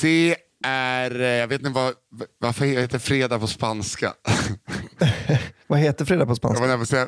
[0.00, 1.94] Det är, eh, jag vet inte vad,
[2.38, 4.12] varför heter fredag på spanska?
[5.68, 6.60] Vad heter fredag på Jag spanska?
[6.60, 7.02] var nära på att säga,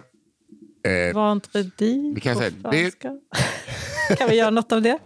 [1.09, 1.13] eh,
[2.21, 3.11] kan på säga, det- franska.
[4.19, 4.99] Kan vi göra något av det?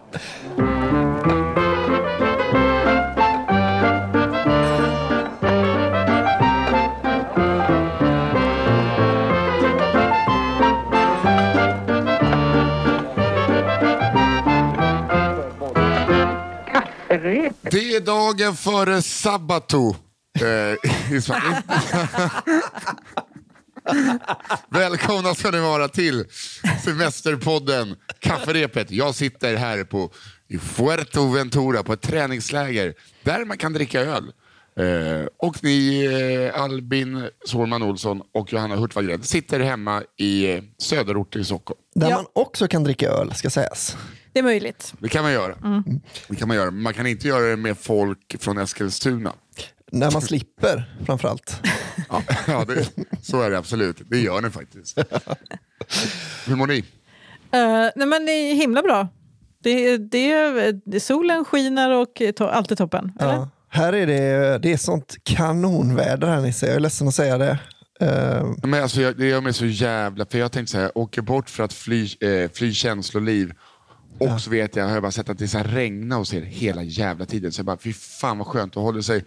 [17.73, 19.97] Det är dagen före sabbato.
[20.41, 21.63] Eh, i Sverige.
[24.69, 26.25] Välkomna ska ni vara till
[26.85, 28.91] Semesterpodden Kafferepet.
[28.91, 30.11] Jag sitter här på
[30.49, 34.33] i Fuerteventura på ett träningsläger där man kan dricka öl.
[34.77, 36.05] Eh, och ni,
[36.55, 41.81] eh, Albin Sårman Olsson och Johanna Hurtig sitter hemma i eh, söderort i Stockholm.
[41.95, 42.17] Där Ja.
[42.17, 43.97] man också kan dricka öl, ska sägas.
[44.33, 44.95] Det är möjligt.
[44.99, 45.55] Det kan man göra.
[46.29, 46.71] Det kan man göra.
[46.71, 49.33] Man kan inte göra det med folk från Eskilstuna.
[49.93, 51.61] När man slipper, framförallt.
[52.09, 52.89] Ja, ja det,
[53.23, 54.03] så är det absolut.
[54.11, 54.99] Det gör ni faktiskt.
[56.47, 56.79] Hur mår ni?
[56.79, 59.09] Uh, nej men det är himla bra.
[59.63, 63.13] Det, det, det, solen skiner och to, allt är toppen.
[63.21, 63.33] Eller?
[63.33, 63.49] Ja.
[63.69, 67.59] Här är det, det är sånt kanonväder här Nisse, jag är ledsen att säga det.
[68.01, 70.27] Eh, Men alltså, jag, det gör mig så jävla...
[70.27, 73.53] För jag tänkte så här, jag åker bort för att fly, eh, fly känsloliv.
[74.31, 76.35] Och så vet jag, har jag bara sett att det är så här regna hos
[76.35, 77.53] er hela jävla tiden.
[77.53, 78.77] Så jag bara, fy fan vad skönt.
[78.77, 79.25] att håller sig,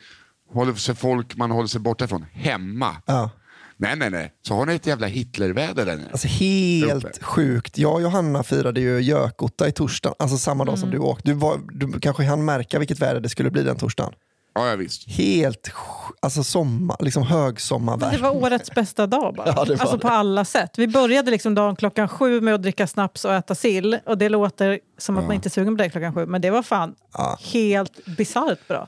[0.54, 2.96] håller sig folk man håller sig borta ifrån hemma.
[3.06, 3.30] ja.
[3.78, 4.34] Nej, nej, nej.
[4.48, 6.10] Så har ni ett jävla Hitlerväder där nere.
[6.12, 7.24] Alltså helt Uppe.
[7.24, 7.78] sjukt.
[7.78, 11.30] Jag och Johanna firade ju Gökotta i torsdag, alltså samma dag som du åkte.
[11.32, 14.14] Du, var, du kanske hann märka vilket väder det skulle bli den torsdagen.
[14.56, 15.10] Ja, ja visst.
[15.10, 15.72] Helt
[16.20, 18.18] alltså sommar, liksom Det högsommarvärme.
[18.18, 19.48] var årets bästa dag bara.
[19.56, 20.02] Ja, det var alltså det.
[20.02, 20.72] på alla sätt.
[20.78, 24.00] Vi började liksom dagen klockan sju med att dricka snaps och äta sill.
[24.06, 26.26] Och det låter som att man inte är sugen på det klockan sju.
[26.26, 27.38] Men det var fan Ja.
[27.54, 28.88] helt bisarrt bra.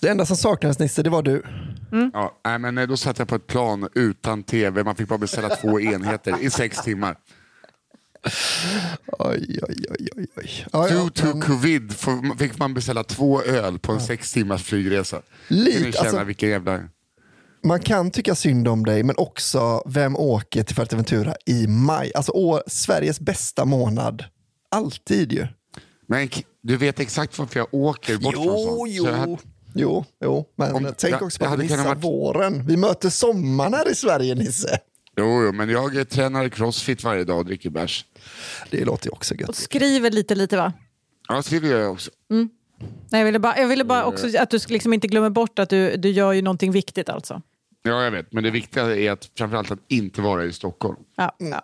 [0.00, 1.42] Det enda som saknades Nisse, det var du.
[2.12, 4.84] Ja, nej, men eh, då satt jag på ett plan utan tv.
[4.84, 7.16] Man fick bara beställa två enheter i sex timmar.
[9.18, 10.26] Oj, oj, oj, oj.
[10.36, 10.66] oj.
[10.72, 11.94] Ja, Due to men covid
[12.38, 15.22] fick man beställa två öl på en sex timmars flygresa.
[15.48, 16.80] Lite, känna alltså- vilken jävla...
[17.64, 22.12] man kan tycka synd om dig, men också vem åker till Fuerteventura i maj?
[22.14, 24.24] Alltså år, Sveriges bästa månad.
[24.70, 25.46] Alltid ju.
[26.06, 26.28] Men
[26.62, 28.90] du vet exakt varför jag åker bort från Jo, sånt.
[28.92, 29.04] jo.
[29.04, 29.36] Så hade-
[29.74, 32.66] Jo, jo, men Om- tänk jag- också på att missar varit- våren.
[32.66, 34.78] Vi möter sommaren här i Sverige, Nisse.
[35.20, 38.04] Jo, jo, men jag tränar crossfit varje dag och dricker bärs.
[38.70, 39.56] Det låter ju också Och gött.
[39.56, 40.72] skriver lite, lite va?
[41.28, 42.10] Ja, skriver jag också.
[42.28, 45.70] Nej, jag ville bara, jag ville bara också att du liksom inte glömmer bort att
[45.70, 47.42] du, du gör ju någonting viktigt alltså.
[47.82, 48.32] Ja, jag vet.
[48.32, 50.96] Men det viktiga är att framförallt att inte vara i Stockholm.
[51.16, 51.52] Ja, Mm.
[51.52, 51.62] ja.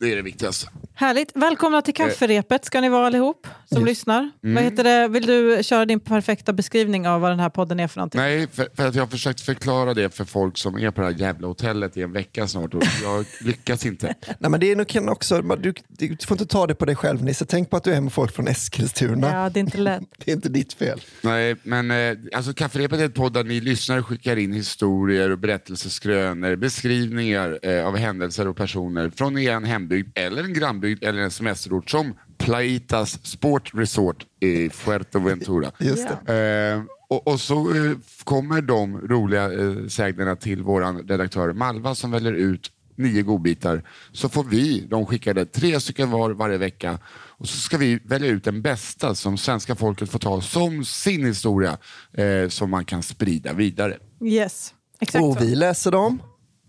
[0.00, 0.68] Eh, Det är det viktigaste.
[0.94, 1.32] Härligt.
[1.34, 4.30] Välkomna till kafferepet ska ni vara allihop som lyssnar.
[4.44, 4.54] Mm.
[4.54, 5.08] Vad heter det?
[5.08, 8.20] Vill du köra din perfekta beskrivning av vad den här podden är för någonting?
[8.20, 11.06] Nej, för, för att jag har försökt förklara det för folk som är på det
[11.06, 14.14] här jävla hotellet i en vecka snart och jag lyckas inte.
[14.38, 17.24] Nej, men det är nog också, du, du får inte ta det på dig själv
[17.24, 17.44] Nisse.
[17.46, 19.30] Tänk på att du är med folk från Eskilstuna.
[19.32, 20.02] Ja, det är inte lätt.
[20.24, 21.00] Det är inte ditt fel.
[21.22, 25.38] Nej, men eh, alltså Kafferepet är ett podd där ni lyssnare skickar in historier och
[25.38, 31.30] berättelseskrönor, beskrivningar eh, av händelser och personer från er hembygd eller en grannbygd eller en
[31.30, 35.72] semesterort som Plaitas Sport Resort i Fuerteventura.
[35.78, 36.74] Just det.
[36.74, 37.92] Eh, och, och så eh,
[38.24, 43.82] kommer de roliga eh, sägnerna till vår redaktör Malva som väljer ut nio godbitar.
[44.12, 46.98] Så får vi, de skickade tre stycken var varje vecka.
[47.40, 51.24] Och så ska vi välja ut den bästa som svenska folket får ta som sin
[51.26, 51.78] historia
[52.12, 53.96] eh, som man kan sprida vidare.
[54.24, 55.40] Yes, exakt Och så.
[55.40, 56.22] vi läser dem.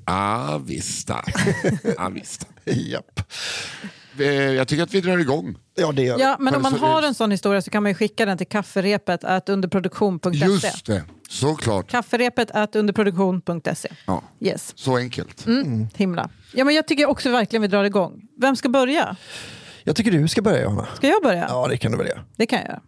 [0.06, 1.26] Ah, vissta.
[2.92, 3.20] Japp.
[4.20, 5.58] Eh, jag tycker att vi drar igång.
[5.76, 6.20] Ja, det gör.
[6.20, 8.48] Ja, men om man har en sån historia så kan man ju skicka den till
[8.48, 10.38] kafferepet at underproduktion.se.
[10.38, 11.92] Just det, såklart.
[11.92, 13.90] Kafferepet at underproduktion.se.
[14.08, 15.46] Ja, Yes, så enkelt.
[15.46, 15.88] Mm.
[15.96, 16.30] himla.
[16.54, 18.22] Ja, men jag tycker också verkligen vi drar igång.
[18.38, 19.16] Vem ska börja?
[19.84, 20.88] Jag tycker du ska börja Johanna.
[20.96, 21.46] Ska jag börja?
[21.50, 22.24] Ja, det kan du väl göra.
[22.36, 22.82] Det kan jag göra.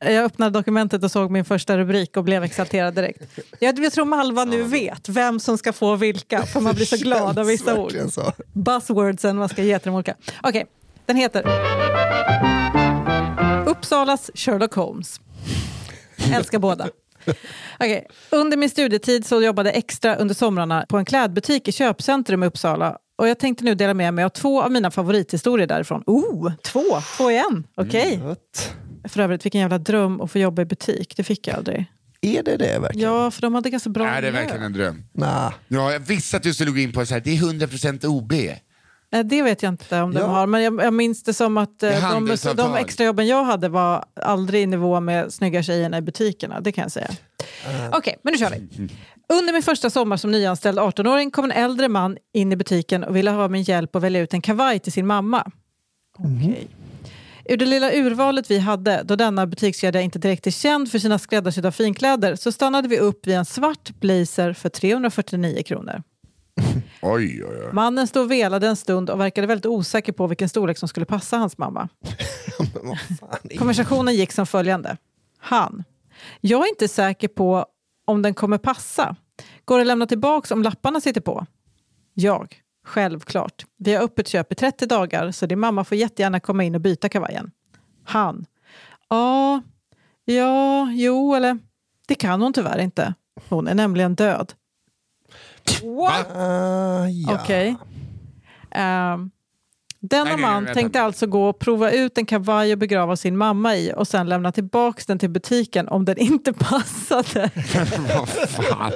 [0.00, 3.22] Jag öppnade dokumentet och såg min första rubrik och blev exalterad direkt.
[3.60, 6.96] Jag, jag tror Malva nu vet vem som ska få vilka, för man blir så
[7.02, 7.92] glad av vissa ord.
[8.10, 8.32] Så.
[8.52, 10.14] Buzzwordsen man ska ge till de olika.
[10.42, 10.66] Okej,
[11.06, 11.44] den heter
[13.66, 15.20] Uppsalas Sherlock Holmes.
[16.34, 16.88] Älskar båda.
[17.80, 22.42] Okej, Under min studietid så jobbade jag extra under somrarna på en klädbutik i köpcentrum
[22.42, 22.98] i Uppsala.
[23.18, 26.02] Och jag tänkte nu dela med mig av två av mina favorithistorier därifrån.
[26.06, 26.82] Oh, två!
[27.16, 27.66] Två i en.
[27.76, 28.20] Okej.
[28.24, 28.74] Gött.
[29.04, 31.16] För övrigt, vilken jävla dröm att få jobba i butik.
[31.16, 31.84] Det fick jag aldrig.
[32.20, 33.10] Är det det verkligen?
[33.12, 35.04] Ja, för de hade ganska bra Är det verkligen en dröm?
[35.12, 35.52] Nah.
[35.68, 38.32] Ja, jag visste att du skulle gå in på så här, det är 100% OB.
[39.10, 40.26] Nej, det vet jag inte om de Ja.
[40.26, 42.72] har, men jag, jag minns det som att eh, är de, handelsavtal.
[42.72, 46.60] de extrajobben jag hade var aldrig i nivå med snygga tjejerna i butikerna.
[46.60, 47.10] Det kan jag säga.
[47.92, 48.88] Okej, men nu kör vi.
[49.32, 53.16] Under min första sommar som nyanställd 18-åring kom en äldre man in i butiken och
[53.16, 55.50] ville ha min hjälp att välja ut en kavaj till sin mamma.
[56.18, 56.68] Okej.
[57.50, 61.18] Ur det lilla urvalet vi hade, då denna butikskedja inte direkt är känd för sina
[61.18, 66.02] skräddarsydda finkläder, så stannade vi upp vid en svart blazer för 349 kronor.
[67.02, 67.72] Oj, oj, oj.
[67.72, 71.06] Mannen stod och velade en stund och verkade väldigt osäker på vilken storlek som skulle
[71.06, 71.88] passa hans mamma.
[73.58, 74.96] Konversationen gick som följande.
[75.38, 75.84] Han.
[76.40, 77.66] Jag är inte säker på
[78.06, 79.16] om den kommer passa.
[79.64, 81.46] Går det att lämna tillbaka om lapparna sitter på?
[82.14, 82.62] Jag.
[82.88, 83.66] Självklart.
[83.76, 86.80] Vi har öppet köp i 30 dagar så din mamma får jättegärna komma in och
[86.80, 87.50] byta kavajen.
[88.04, 88.46] Han.
[89.08, 89.62] Ja,
[90.24, 91.58] ja, jo eller
[92.06, 93.14] det kan hon tyvärr inte.
[93.48, 94.52] Hon är nämligen död.
[95.82, 96.36] What?
[96.36, 97.34] Ah, ja.
[97.42, 97.76] Okej.
[98.70, 103.16] Denna Nej, nej, nej, man tänkte alltså gå och prova ut en kavaj och begrava
[103.16, 107.50] sin mamma i och sen lämna tillbaka den till butiken om den inte passade.
[108.16, 108.92] Vad fan.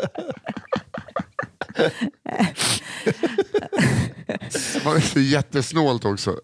[4.75, 6.37] Det var så jättesnålt också.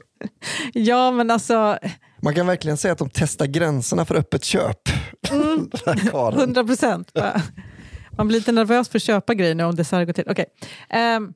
[0.72, 1.78] ja, men alltså
[2.22, 4.80] Man kan verkligen säga att de testar gränserna för öppet köp.
[5.30, 5.70] Mm.
[6.38, 7.12] 100 procent.
[8.10, 10.24] Man blir lite nervös för att köpa grejer nu om det så här går till.
[10.30, 10.46] Okej.
[10.90, 11.32] Ehm,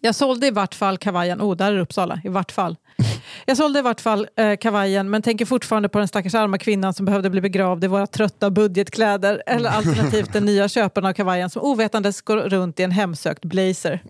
[0.00, 1.40] jag sålde i vart fall kavajen.
[1.40, 2.20] Oh, där är Uppsala.
[2.24, 2.76] I vart fall.
[3.46, 6.94] Jag sålde i vart fall eh, kavajen men tänker fortfarande på den stackars arma kvinnan
[6.94, 11.50] som behövde bli begravd i våra trötta budgetkläder eller alternativt den nya köparen av kavajen
[11.50, 14.02] som ovetandes går runt i en hemsökt blazer.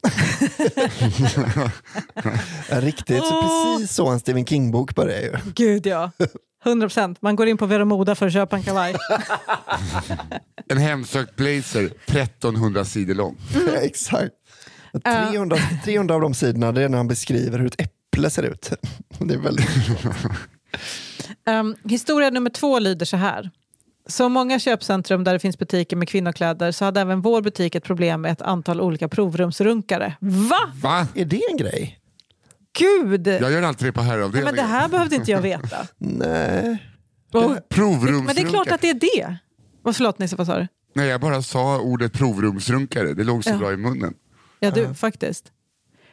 [2.71, 5.33] Ja, Riktigt, så precis så en Stephen King-bok börjar ju.
[5.55, 6.11] Gud ja.
[6.65, 7.23] 100 procent.
[7.23, 8.95] Man går in på Vera Moda för att köpa en kavaj.
[10.69, 13.37] En hemsökt blazer, 1300 sidor lång.
[13.83, 14.35] Exakt.
[15.05, 18.00] 300, 300 av de sidorna det är när han beskriver hur ett äpple
[18.31, 18.71] ser ut.
[19.19, 19.69] Det är väldigt...
[21.47, 23.51] Um, historia nummer två lyder så här.
[24.07, 27.85] Som många köpcentrum där det finns butiker med kvinnokläder så hade även vår butik ett
[27.85, 30.17] problem med ett antal olika provrumsrunkare.
[30.21, 30.73] Va?
[30.83, 31.07] Va?
[31.15, 31.99] Är det en grej?
[32.79, 33.27] Gud!
[33.27, 34.45] Jag gör alltid det på herravdelningen.
[34.45, 35.87] men det här behövde inte jag veta.
[35.99, 36.87] Nej.
[37.33, 38.23] Och, Provrumsrunkare.
[38.27, 39.37] men det är klart att det är det.
[39.83, 40.67] Vad förlåt Nisse, vad sa du?
[40.95, 43.15] Nej, jag bara sa ordet provrumsrunkare.
[43.15, 43.57] Det låg så Ja.
[43.57, 44.15] bra i munnen.
[44.61, 45.53] Ja, du, faktiskt.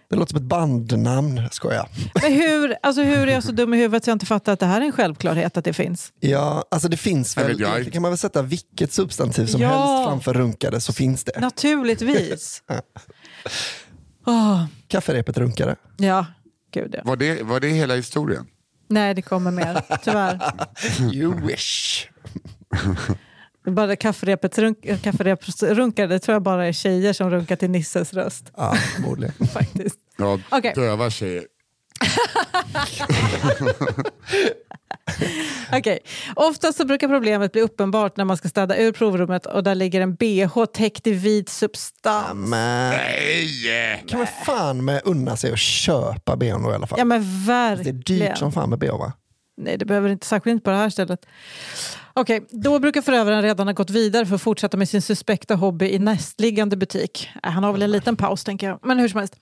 [0.10, 1.90] Det låter som ett bandnamn, skojar.
[2.22, 4.60] Men hur, alltså, hur är jag så dum i huvudet så jag inte fattar att
[4.60, 6.14] det här är en självklarhet att det finns?
[6.20, 9.68] Ja, alltså det finns Jag väl, jag- kan man väl sätta vilket substantiv som Ja.
[9.70, 11.40] helst framför runkare så finns det.
[11.40, 12.64] Naturligtvis.
[14.26, 15.76] Åh, Kafferepet runkare.
[15.98, 16.26] ja,
[16.74, 17.02] gud ja.
[17.06, 18.48] Var det, var det hela historien?
[18.90, 19.82] Nej, det kommer mer.
[20.04, 20.40] Tyvärr.
[21.14, 22.08] You wish.
[23.72, 28.52] Bara kafferepet runk, kafferepsrunkare, det tror jag bara är tjejer som runkar till Nisses röst.
[28.58, 29.48] Ja, förmodligen.
[29.54, 30.00] Faktiskt.
[30.18, 30.74] Ja, Okej.
[30.76, 31.44] döva tjejer.
[35.74, 36.00] Okej.
[36.36, 40.02] Oftast så brukar problemet bli uppenbart när man ska städa ur provrummet och där ligger
[40.02, 42.50] en bh täckt i vit substans.
[42.50, 44.04] Men Nej!
[44.08, 47.00] kan man fan med unna sig att köpa bh då i alla fall?
[47.00, 48.00] Ja men det är verkligen.
[48.00, 49.14] dyrt som fan med bh va?
[49.58, 51.26] Nej, det behöver inte, särskilt inte på det här stället.
[52.20, 55.90] Okej, då brukar förövaren redan ha gått vidare för att fortsätta med sin suspekta hobby
[55.90, 57.30] i nästliggande butik.
[57.44, 58.80] Äh, han har väl en liten paus tänker jag.
[58.84, 59.36] Men hur som helst.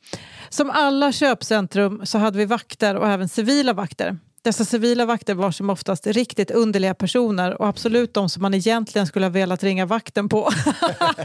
[0.50, 4.18] Som alla köpcentrum så hade vi vakter och även civila vakter.
[4.42, 9.08] Dessa civila vakter var som oftast riktigt underliga personer och absolut de som man egentligen
[9.08, 10.52] skulle ha velat ringa vakten på.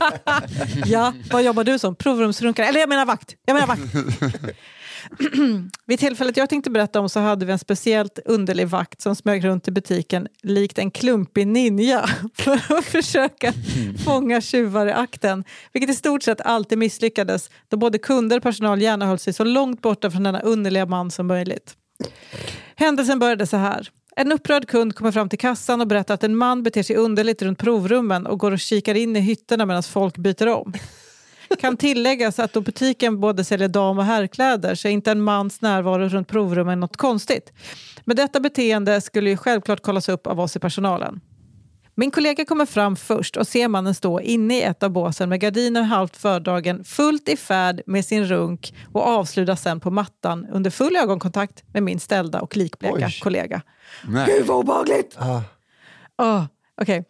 [0.86, 1.96] ja, vad jobbar du som?
[1.96, 2.66] Provrumsrunkare?
[2.66, 3.36] Eller jag menar vakt.
[3.46, 3.82] Jag menar vakt.
[5.86, 9.44] Vid tillfället jag tänkte berätta om så hade vi en speciellt underlig vakt som smög
[9.44, 12.04] runt i butiken likt en klumpig ninja
[12.34, 13.52] för att försöka
[14.04, 15.44] fånga tjuvar i akten.
[15.72, 19.44] Vilket i stort sett alltid misslyckades då både kunder och personal gärna höll sig så
[19.44, 21.76] långt borta från denna underliga man som möjligt.
[22.76, 23.88] Händelsen började så här.
[24.16, 27.42] En upprörd kund kommer fram till kassan och berättar att en man beter sig underligt
[27.42, 30.72] runt provrummen och går och kikar in i hytterna medan folk byter om.
[31.58, 35.60] Kan tilläggas att då butiken både säljer dam och herrkläder så är inte en mans
[35.60, 37.52] närvaro runt provrummen något konstigt.
[38.04, 41.20] Men detta beteende skulle ju självklart kollas upp av oss i personalen.
[41.94, 45.40] Min kollega kommer fram först och ser mannen stå inne i ett av båsen med
[45.40, 50.70] gardinen halvt fördragen, fullt i färd med sin runk och avslutas sen på mattan under
[50.70, 53.20] full ögonkontakt med min ställda och likbleka Oj.
[53.22, 53.62] kollega.
[54.08, 54.26] Nej.
[54.26, 55.16] Gud vad obehagligt!
[55.18, 55.40] Ah,
[56.18, 56.44] Oh,
[56.80, 57.04] Okej.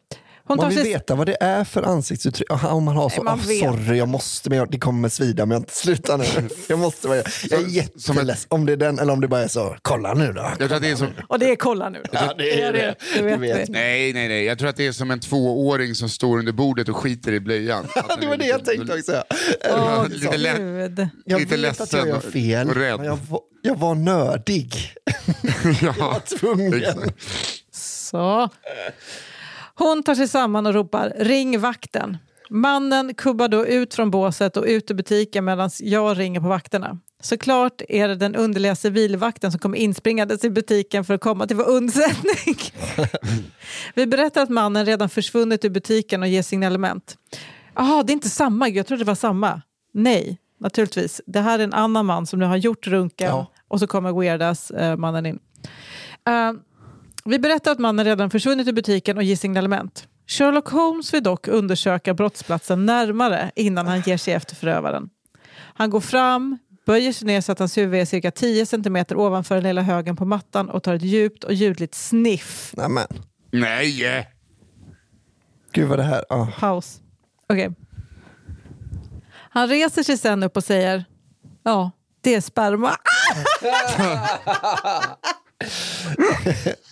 [0.51, 2.51] Hon Man vill sig- veta vad det är för ansiktsuttryck.
[2.51, 3.59] Aha, Om man har så, man "Ah, vet.
[3.61, 6.25] sorry jag måste, men jag, det kommer svida men jag inte sluta nu.
[6.69, 8.47] Jag måste vara, jag är jätteledsen.
[8.49, 10.51] Om det är den eller om det bara är så, kolla nu då.
[10.59, 12.03] Jag tror att det är som, Och det är kolla nu.
[12.13, 12.95] Ja, det är det.
[13.17, 14.45] Det vet Det vet nej, nej, nej.
[14.45, 17.41] Jag tror att det är som en tvååring som står under bordet och skiter i
[17.41, 17.87] blöjan.
[18.21, 19.25] Det var det jag tänkte också.
[19.71, 21.09] Åh, Lite gud.
[21.25, 22.97] Jag Lite vet att jag gör ledsen fel, och rädd.
[22.97, 24.75] men jag var, jag var nördig.
[25.83, 26.39] Jag var ja.
[26.39, 26.85] tvungen.
[27.73, 28.49] Så.
[29.83, 32.17] Hon tar sig samman och ropar ring vakten.
[32.51, 36.99] Mannen kubbar då ut från båset och ut ur butiken medan jag ringer på vakterna.
[37.23, 41.57] Såklart är det den underliga civilvakten som kommer inspringandes i butiken för att komma till
[41.57, 42.57] vår undsättning.
[43.95, 47.17] Vi berättar att mannen redan försvunnit ur butiken och ger signalement.
[47.75, 48.69] Jaha, det är inte samma.
[48.69, 49.63] Jag trodde det var samma.
[49.93, 51.21] Nej, naturligtvis.
[51.27, 53.47] Det här är en annan man som nu har gjort runken Ja.
[53.69, 55.39] och så kommer Weirdas eh, mannen in.
[56.29, 56.53] Eh,
[57.25, 60.09] vi berättar att mannen redan försvunnit ur butiken och ger signalement.
[60.27, 65.11] Sherlock Holmes vill dock undersöka brottsplatsen närmare innan han ger sig efter förövaren.
[65.75, 69.55] Han går fram, böjer sig ner så att hans huvud är cirka 10 cm ovanför
[69.55, 72.75] den lilla högen på mattan och tar ett djupt och ljudligt sniff.
[72.77, 73.07] Nämen,
[73.51, 74.29] Nej!
[75.73, 76.25] gud vad det här...
[76.29, 76.47] ah.
[76.59, 77.01] Paus.
[77.49, 77.71] Okej.
[79.51, 81.05] Han reser sig sen upp och säger
[81.63, 82.91] Ja, det är sperma.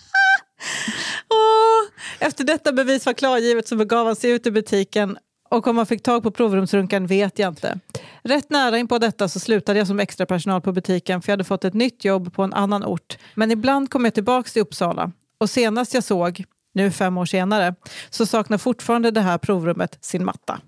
[1.29, 2.27] oh.
[2.27, 5.17] Efter detta bevis var klargivet så begav han sig ut ur butiken
[5.49, 7.79] och om han fick tag på provrumsrunkan vet jag inte.
[8.23, 11.33] Rätt nära in på detta så slutade jag som extra personal på butiken för jag
[11.33, 13.17] hade fått ett nytt jobb på en annan ort.
[13.35, 17.75] Men ibland kom jag tillbaka till Uppsala och senast jag såg, nu fem år senare,
[18.09, 20.59] så saknar fortfarande det här provrummet sin matta.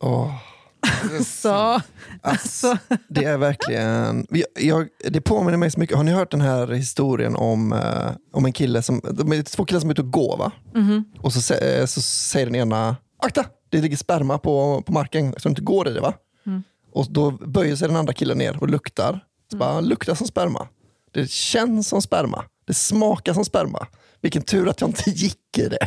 [0.00, 0.51] Oh.
[1.26, 1.80] Så,
[2.22, 4.26] alltså, Det är verkligen...
[4.30, 5.96] Jag, jag, det påminner mig så mycket.
[5.96, 9.00] Har ni hört den här historien om, eh, om en kille som...
[9.12, 10.52] De är två killar som är ute och går va?
[11.20, 13.44] Och så, eh, så säger den ena, akta!
[13.70, 16.14] Det ligger sperma på, på marken, så du inte går i det va?
[16.92, 19.20] Och då böjer sig den andra killen ner och luktar.
[19.50, 20.68] Så bara, luktar som sperma.
[21.12, 22.44] Det känns som sperma.
[22.66, 23.86] Det smakar som sperma.
[24.22, 25.78] Vilken tur att jag inte gick i det.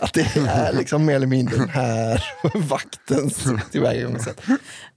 [0.00, 4.40] Att det är liksom mer eller mindre den här vaktens tillvägagångssätt.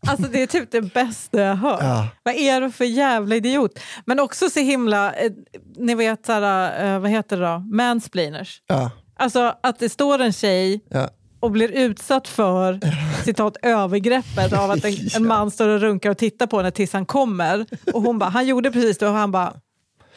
[0.07, 1.79] alltså det är typ det bästa jag hört.
[1.81, 2.07] Ja.
[2.23, 3.79] Vad är du för jävla idiot?
[4.05, 5.31] Men också så himla, eh,
[5.77, 7.59] ni vet såhär, eh, vad heter det då?
[7.59, 8.61] Mansplainers.
[8.67, 11.09] Ja, Alltså att det står en tjej ja.
[11.39, 12.79] och blir utsatt för
[13.23, 16.93] citat övergreppet av att en, en man står och runkar och tittar på henne tills
[16.93, 17.65] han kommer.
[17.93, 19.53] Och hon bara, han gjorde precis det och han bara,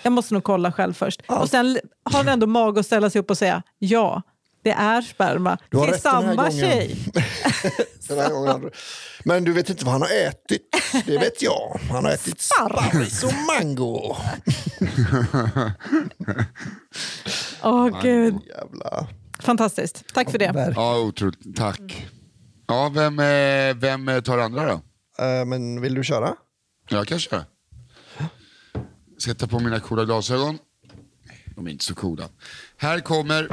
[0.03, 1.23] jag måste nog kolla själv först.
[1.27, 4.23] Och sen har han ändå mag att ställa sig upp och säga, ja,
[4.63, 5.59] det är sperma.
[5.71, 6.97] Du har Till rätt den här samma tjej.
[8.09, 8.71] Den här gången
[9.25, 10.63] Men du vet inte vad han har ätit.
[11.07, 11.81] Det vet jag.
[11.91, 14.17] Han har ätit sparris och mango.
[17.63, 19.07] Åh gud, Jävla...
[19.41, 20.05] fantastiskt.
[20.15, 20.73] Tack för det.
[20.77, 21.57] Ja, otroligt.
[21.57, 22.09] Tack.
[22.67, 24.81] Ja, vem, eh, vem tar andra då?
[25.25, 26.35] Eh, Men vill du köra?
[26.89, 27.45] Jag kan köra.
[29.19, 30.59] Sätta på mina coola glasögon.
[31.57, 32.29] De är inte så coola.
[32.77, 33.49] Här kommer...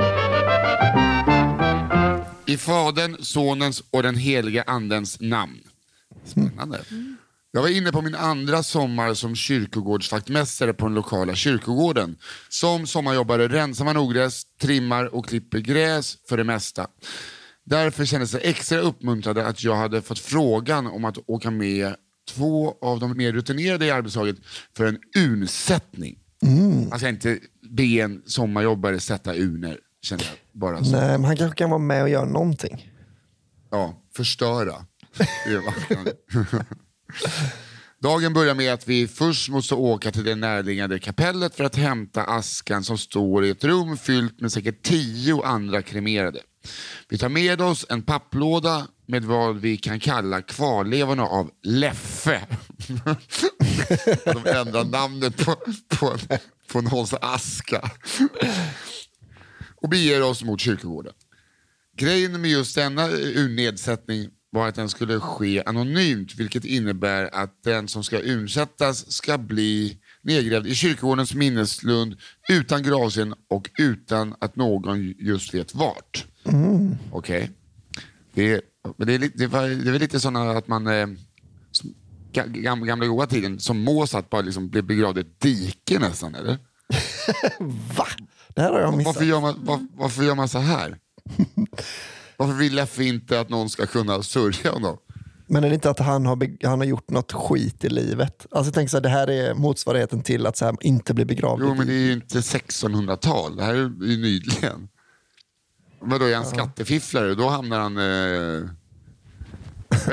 [2.46, 5.60] I Fadern, Sonens och den heliga Andens namn.
[6.24, 6.82] Spännande.
[7.52, 12.18] Jag var inne på min andra sommar som kyrkogårdsvaktmästare på den lokala kyrkogården.
[12.50, 16.88] Som sommarjobbare rensar man ogräs, trimmar och klipper gräs för det mesta.
[17.64, 21.96] Därför kändes det extra uppmuntrande att jag hade fått frågan om att åka med
[22.30, 24.36] två av de mer rutinerade i arbetslaget
[24.78, 26.20] för en unsättning.
[26.92, 27.40] Alltså inte
[27.70, 30.92] be en sommarjobbare sätta uner, känner jag bara så.
[30.92, 32.92] Nej, men han kanske kan vara med och göra någonting.
[33.72, 34.86] Ja, förstöra.
[38.00, 42.24] Dagen börjar med att vi först måste åka till det närliggande kapellet för att hämta
[42.24, 46.40] askan som står i ett rum fyllt med säkert tio andra kremerade.
[47.10, 52.42] Vi tar med oss en papplåda med vad vi kan kalla kvarlevorna av Leffe.
[54.26, 55.56] De ändrar namnet på,
[55.88, 56.18] på,
[56.72, 57.92] på någons aska.
[59.82, 61.14] Och beger oss mot kyrkogården.
[61.98, 67.88] Grejen med just denna urnedsättning var att den skulle ske anonymt vilket innebär att den
[67.88, 72.16] som ska urnsättas ska bli nedgrävd i kyrkogårdens minneslund
[72.50, 76.26] utan gravsten och utan att någon just vet vart.
[77.12, 77.52] Okej.
[78.34, 81.08] Det, är- men det, är lite- det, var- det är lite sådana att man eh,
[81.72, 81.94] som
[82.34, 86.36] ga- gam, gamla goda tiden som Mozart bara liksom blev begravd i ett dike nästan
[86.36, 86.58] eller?
[87.98, 88.08] Va?
[88.56, 89.16] Det här har jag missat.
[89.16, 90.98] Varför gör, man, var, varför gör man så här?
[92.38, 94.98] Varför vill Leffe inte att någon ska kunna sörja honom?
[95.48, 98.46] Men är det inte att han har, han har gjort något skit i livet?
[98.52, 101.62] Alltså tänk så här, det här är motsvarigheten till att så här, inte bli begravd.
[101.64, 103.56] Jo, men det är ju inte 1600-tal.
[103.56, 103.78] Det här är
[104.08, 104.88] ju nyligen.
[106.06, 107.36] Vadå, är han skattefifflare?
[107.36, 107.98] Då hamnar han...
[107.98, 108.70] Eh...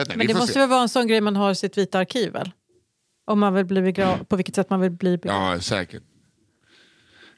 [0.00, 0.58] Inte, Men det måste se.
[0.60, 2.50] väl vara en sån grej man har i sitt vita arkiv väl?
[3.26, 4.24] Om man vill bli begrav...
[4.24, 5.54] på vilket sätt man vill bli begravd.
[5.56, 6.02] Ja, säkert.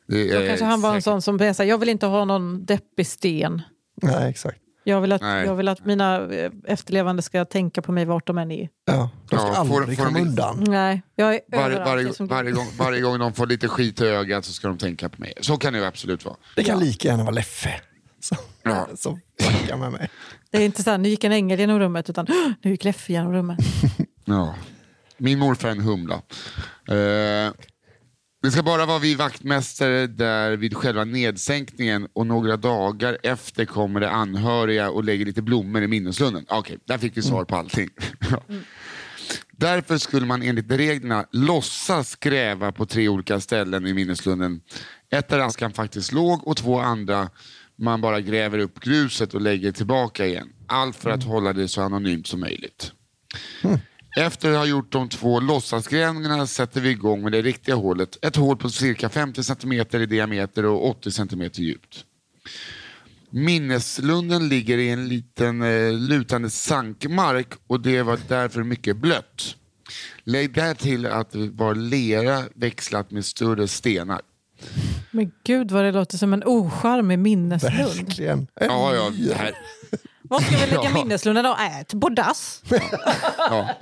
[0.08, 1.04] Det Då är kanske han var en säkert.
[1.04, 3.62] sån som säger jag vill inte ha någon deppig sten.
[4.02, 4.58] Nej, exakt.
[4.87, 5.46] Jag vill, att, Nej.
[5.46, 8.68] jag vill att mina eh, efterlevande ska tänka på mig vart de än är.
[8.84, 10.64] Ja, de ska Ja, får- aldrig komma undan.
[10.68, 14.04] Nej, jag är Varje, varje, som- varje, gång, varje gång de får lite skit i
[14.06, 15.32] ögat så ska de tänka på mig.
[15.40, 16.37] Så kan det ju absolut vara.
[16.56, 16.84] Det kan Ja.
[16.84, 17.80] lika gärna vara Leffe
[18.25, 18.88] som, Ja.
[18.97, 20.11] som fuckar med mig.
[20.50, 22.85] Det är inte så här, nu gick en ängel genom rummet, utan "Åh, nu gick
[22.85, 23.59] Leffe genom rummet.
[24.25, 24.54] Ja.
[25.19, 26.14] Min morfar är en humla.
[26.88, 27.52] Eh,
[28.43, 34.00] det ska bara vara vi vaktmästare där vid själva nedsänkningen och några dagar efter kommer
[34.00, 36.47] det anhöriga och lägger lite blommor i minneslunden.
[36.49, 37.88] Okej, där fick vi svar på allting.
[39.57, 44.61] Därför skulle man enligt reglerna låtsas gräva på tre olika ställen i minneslunden.
[45.11, 47.31] Ett där askan faktiskt låg och två andra
[47.76, 50.52] man bara gräver upp gruset och lägger tillbaka igen.
[50.66, 52.93] Allt för att hålla det så anonymt som möjligt.
[54.16, 58.25] Efter att ha gjort de två låtsasgrävningarna sätter vi igång med det riktiga hålet.
[58.25, 62.04] Ett hål på cirka 50 cm i diameter och 80 cm djupt.
[63.31, 69.57] Minneslunden ligger i en liten eh, lutande sankmark och det var därför mycket blött.
[70.25, 74.21] Lägg där till att det var lera växlat med större stenar.
[75.11, 77.76] Men gud vad det låter som en ocharmig minneslund.
[77.76, 78.38] Verkligen.
[78.38, 79.54] En Ja, ja, det här,
[80.23, 80.90] Vad ska vi lägga Ja.
[80.94, 82.00] minneslunden och ät?
[82.00, 82.62] På dass?
[83.38, 83.68] ja.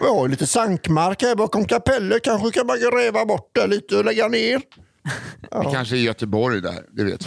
[0.00, 2.24] Vi har lite sankmark här bakom kapellet.
[2.24, 4.62] Kanske kan man gräva bort det lite och lägga ner.
[5.50, 7.26] Det kanske är Göteborg där, det vet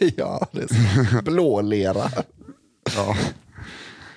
[0.00, 0.14] vi.
[0.16, 0.68] ja, det är
[1.16, 1.22] så.
[1.22, 2.10] blålera.
[2.96, 3.16] Ja.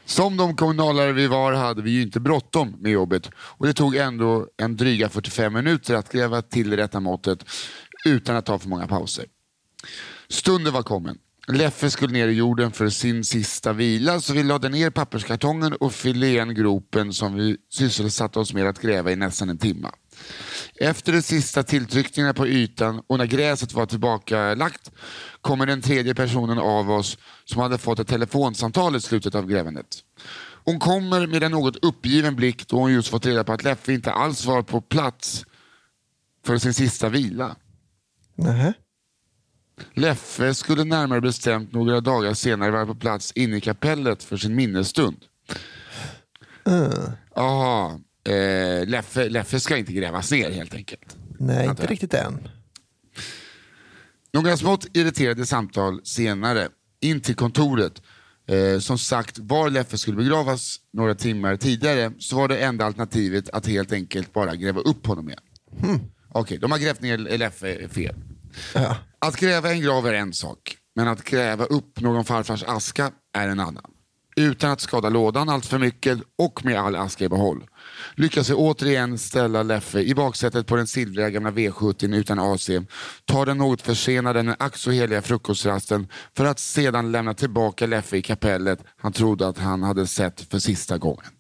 [0.05, 3.95] Som de kommunalare vi var hade vi ju inte bråttom med jobbet och det tog
[3.95, 7.45] ändå en dryga 45 minuter att gräva till det rätta måttet
[8.05, 9.25] utan att ta för många pauser.
[10.27, 11.17] Stunden var kommen.
[11.47, 15.93] Leffe skulle ner i jorden för sin sista vila så vi lade ner papperskartongen och
[15.93, 19.89] fyllde igen gropen som vi sysselsatte oss med att gräva i nästan en timme.
[20.75, 24.91] Efter de sista tilltryckningarna på ytan och när gräset var tillbakalagt
[25.41, 29.88] kommer den tredje personen av oss som hade fått ett telefonsamtal i slutet av grävandet.
[30.65, 33.93] Hon kommer med en något uppgiven blick då hon just fått reda på att Leffe
[33.93, 35.45] inte alls var på plats
[36.45, 37.55] för sin sista vila.
[38.35, 38.73] Nähä.
[39.94, 44.56] Leffe skulle närmare bestämt några dagar senare vara på plats inne i kapellet för sin
[44.56, 45.18] minnesstund.
[47.36, 51.17] Jaha, eh, Leffe, Leffe ska inte grävas ner helt enkelt.
[51.39, 52.47] Nej, inte riktigt än.
[54.34, 56.69] Några smått irriterade samtal senare
[57.02, 58.02] in till kontoret.
[58.47, 63.50] Eh, som sagt, var Leffe skulle begravas några timmar tidigare så var det enda alternativet
[63.50, 65.41] att helt enkelt bara gräva upp honom igen.
[66.30, 68.15] Okej, de har grävt ner Leffe fel.
[68.74, 68.97] Ja.
[69.23, 73.47] Att gräva en grav är en sak, men att gräva upp någon farfars aska är
[73.47, 73.91] en annan.
[74.36, 77.65] Utan att skada lådan allt för mycket och med all aska i behåll.
[78.15, 82.69] Lyckas vi återigen ställa Leffe i baksätet på den silvriga gamla V70 utan AC,
[83.25, 86.07] tar den något försenade men ack så heliga frukostrasten
[86.38, 90.59] för att sedan lämna tillbaka Leffe i kapellet han trodde att han hade sett för
[90.59, 91.31] sista gången.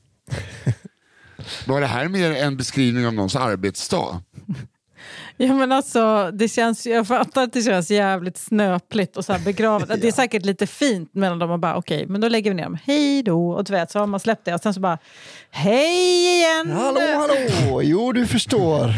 [1.67, 4.21] Var det här mer en beskrivning av någons arbetsdag?
[5.37, 9.39] Ja, men alltså, det känns, jag fattar att det känns jävligt snöpligt och så här
[9.39, 9.89] begravet.
[10.01, 12.63] Det är säkert lite fint mellan dem och bara okej, men då lägger vi ner
[12.63, 12.77] dem.
[12.83, 13.51] Hej då!
[13.51, 14.97] Och du vet, så har man släppt det och sen så bara
[15.51, 16.71] hej igen!
[16.71, 17.81] Hallå, hallå!
[17.81, 18.93] Jo, du förstår.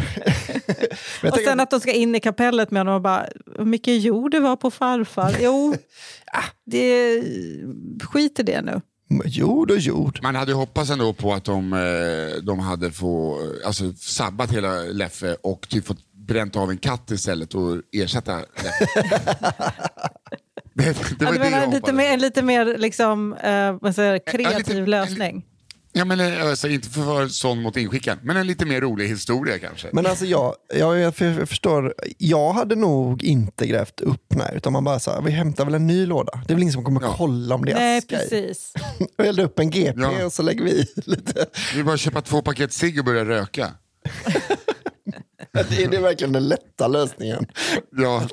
[1.32, 3.26] Och sen att de ska in i kapellet med honom och bara,
[3.58, 5.36] hur mycket jord det var på farfar.
[5.40, 5.76] Jo,
[6.66, 7.22] det,
[8.04, 8.82] skit i det nu.
[9.26, 10.20] Jord och jord.
[10.24, 15.36] Man hade hoppats ändå på att de, eh, de hade få, alltså, sabbat hela Leffe
[15.44, 18.86] och typ fått bränt av en katt istället och ersätta Leffe.
[20.74, 23.34] det, det Ja, var du det menar jag en lite mer, en lite mer liksom,
[23.34, 25.46] eh, vad säger, kreativ lite- lösning.
[25.98, 28.82] Ja, men, eh, alltså, inte för att vara sån mot inskickaren, men en lite mer
[28.82, 29.88] rolig historia kanske.
[29.94, 34.54] Men alltså jag, jag, jag för- jag förstår, jag hade nog inte grävt upp, nej,
[34.56, 36.42] utan man bara så här, vi hämtar väl en ny låda.
[36.48, 37.16] Det är väl ingen som kommer Ja.
[37.18, 38.74] kolla om det är Nej, aska precis.
[39.18, 40.26] Vi eldar upp en GP Ja.
[40.26, 41.46] och så lägger vi i lite.
[41.76, 43.72] Vi bara köpa två paket cigg och börja röka.
[45.70, 47.46] Det är, det är verkligen den lätta lösningen.
[47.98, 48.28] Ja,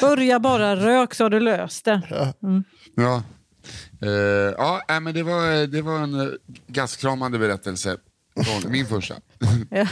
[0.00, 2.00] Börja bara rök så har du löst det.
[2.96, 3.22] ja.
[4.02, 4.08] Eh,
[4.58, 6.26] ja nej, men det, var, det var en eh,
[6.66, 7.96] gastkramande berättelse.
[8.44, 9.14] Från min första.
[9.70, 9.86] Ja.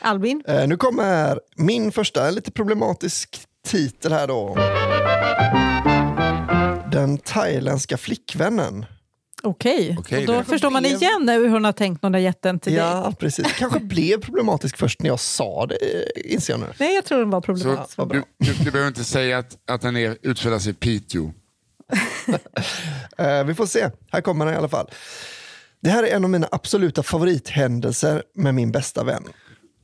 [0.00, 0.42] Albin?
[0.46, 4.56] Eh, nu kommer min första, lite problematisk titel här då.
[6.92, 8.86] Den thailändska flickvännen.
[9.42, 10.44] Okej, Okej, och då det.
[10.44, 12.82] förstår man igen hur hon har tänkt när hon har gett den till dig.
[12.82, 13.52] Ja, precis.
[13.52, 15.76] Kanske blev problematisk först när jag sa det,
[16.24, 16.66] inser jag nu.
[16.78, 17.98] Nej, jag tror den var Så problematisk.
[17.98, 18.22] Vad bra.
[18.38, 21.32] du, du, du behöver inte säga att, att den är, utspelar sig i Piteå.
[23.18, 23.90] Eh, vi får se.
[24.12, 24.90] Här kommer den i alla fall.
[25.82, 29.24] Det här är en av mina absoluta favorithändelser med min bästa vän.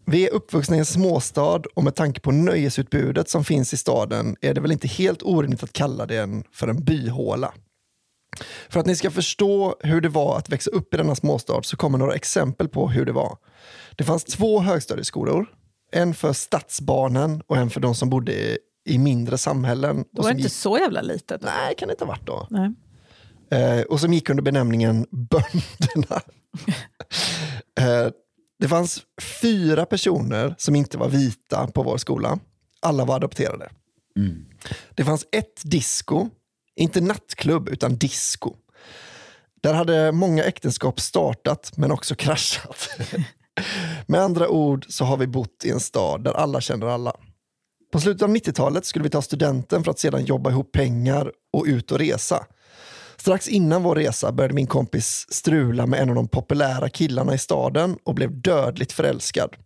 [0.06, 4.36] Vi är uppvuxna i en småstad och med tanke på nöjesutbudet som finns i staden
[4.40, 7.52] är det väl inte helt orimligt att kalla den för en byhåla.
[8.68, 11.76] För att ni ska förstå hur det var att växa upp i denna småstad så
[11.76, 13.36] kommer några exempel på hur det var.
[13.96, 15.46] Det fanns två högstadieskolor.
[15.92, 18.58] En för stadsbarnen och en för de som bodde
[18.90, 20.04] i, mindre samhällen.
[20.12, 21.42] Då var det inte gick, så jävla litet.
[21.42, 22.46] nej, kan det inte ha varit då.
[22.50, 22.72] Nej.
[23.50, 26.20] Eh, och som gick under benämningen Bönderna.
[27.80, 28.12] eh,
[28.60, 29.02] det fanns
[29.42, 32.38] fyra personer som inte var vita på vår skola.
[32.80, 33.70] Alla var adopterade.
[34.94, 36.28] Det fanns ett disco,
[36.76, 38.54] inte nattklubb utan disco.
[39.62, 42.88] Där hade många äktenskap startat men också kraschat.
[44.06, 47.16] Med andra ord så har vi bott i en stad där alla känner alla.
[47.92, 51.64] På slutet av 90-talet skulle vi ta studenten för att sedan jobba ihop pengar och
[51.66, 52.46] ut och resa.
[53.16, 57.38] Strax innan vår resa började min kompis strula med en av de populära killarna i
[57.38, 59.56] staden och blev dödligt förälskad.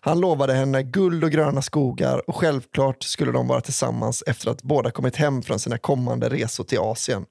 [0.00, 4.62] Han lovade henne guld och gröna skogar och självklart skulle de vara tillsammans efter att
[4.62, 7.24] båda kommit hem från sina kommande resor till Asien.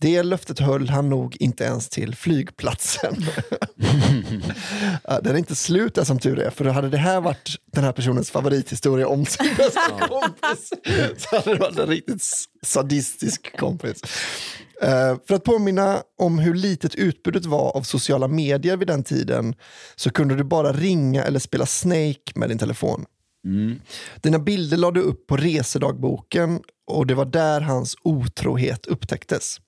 [0.00, 3.16] Det löftet höll han nog inte ens till flygplatsen.
[5.22, 7.92] Den är inte slut där som tur är, för hade det här varit den här
[7.92, 10.72] personens favorithistoria om sin bästa kompis
[11.16, 12.22] så hade det varit en riktigt
[12.62, 14.02] sadistisk kompis.
[14.82, 19.54] Eh, för att påminna om hur litet utbudet var av sociala medier vid den tiden
[19.96, 23.04] så kunde du bara ringa eller spela Snake med din telefon.
[24.20, 29.60] Dina bilder lade du upp på resedagboken och det var där hans otrohet upptäcktes.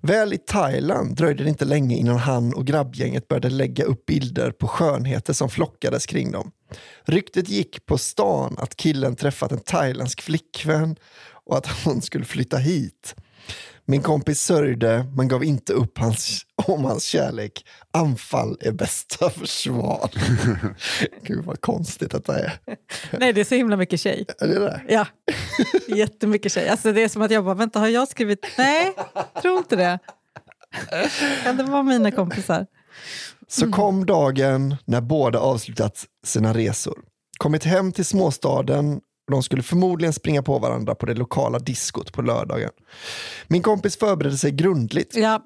[0.00, 4.50] Väl i Thailand dröjde det inte länge innan han och grabbgänget började lägga upp bilder
[4.50, 6.50] på skönheter som flockades kring dem.
[7.04, 10.96] Ryktet gick på stan att killen träffat en thailändsk flickvän
[11.46, 13.14] och att hon skulle flytta hit.
[13.90, 17.64] Min kompis sörjde men gav inte upp hans, om hans kärlek.
[17.92, 20.10] Anfall är bästa försvar.
[21.22, 22.58] Gud vad konstigt detta är.
[23.18, 24.26] Nej, det är så himla mycket tjej.
[24.40, 24.82] Är det det?
[24.88, 25.06] Ja,
[25.88, 26.68] jättemycket tjej.
[26.68, 28.46] Alltså det är som att jag bara, vänta har jag skrivit?
[28.58, 28.94] Nej,
[29.42, 29.98] tror inte det.
[31.42, 32.66] Kan det vara mina kompisar?
[33.48, 36.98] Så kom dagen när båda avslutat sina resor.
[37.38, 42.12] Kommit hem till småstaden och de skulle förmodligen springa på varandra på det lokala diskot
[42.12, 42.70] på lördagen.
[43.48, 45.16] Min kompis förberedde sig grundligt.
[45.16, 45.42] Ja,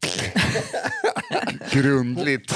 [1.72, 2.54] Grundligt.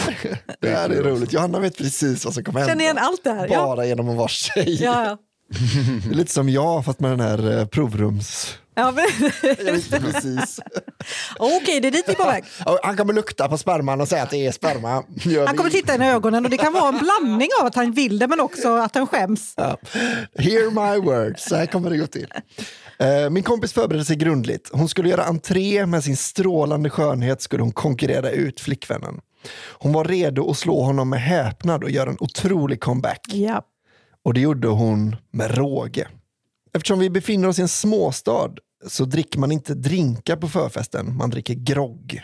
[0.61, 1.33] Det här är roligt.
[1.33, 2.71] Johanna vet precis vad som kommer hända.
[2.73, 3.49] känner igen allt det här.
[3.51, 4.83] Ja, Bara genom att vara tjej.
[4.83, 5.19] ja, ja.
[5.49, 8.59] Det är lite som jag fast med den här eh, provrums...
[8.75, 9.31] ja men,
[9.67, 10.61] Jag visste precis.
[11.39, 12.45] Okej, det är dit vi är på väg.
[12.83, 15.03] Han kommer lukta på sperman och säga att det är sperma.
[15.17, 17.75] Gör Han kommer titta henne i ögonen och det kan vara en blandning av att
[17.75, 19.55] han vill det men också att han skäms.
[19.57, 19.77] Ja.
[20.39, 22.33] Hear my words, så här kommer det gå till.
[22.99, 24.71] Eh, Min kompis förberedde sig grundligt.
[24.73, 29.21] Hon skulle göra entré med sin strålande skönhet skulle hon konkurrera ut flickvännen.
[29.79, 33.21] Hon var redo att slå honom med häpnad och göra en otrolig comeback.
[33.27, 33.63] Ja.
[34.25, 36.09] Och det gjorde hon med råge.
[36.73, 38.51] Eftersom vi befinner oss i en småstad
[38.87, 42.23] så dricker man inte drinkar på förfesten, man dricker grogg.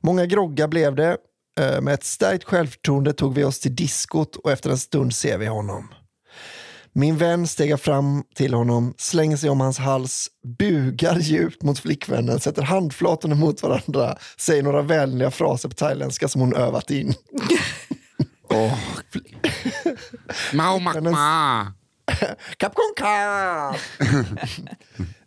[0.00, 1.16] Många groggar blev det.
[1.60, 5.38] Eh, med ett starkt självförtroende tog vi oss till diskot och efter en stund ser
[5.38, 5.88] vi honom.
[6.92, 12.40] Min vän stegar fram till honom, slänger sig om hans hals, bugar djupt mot flickvännen,
[12.40, 17.14] sätter handflatorna mot varandra, säger några vänliga fraser på thailändska som hon övat in.
[18.50, 18.78] Oh.
[20.52, 21.72] Mao makma.
[22.56, 23.76] Kapkon kap!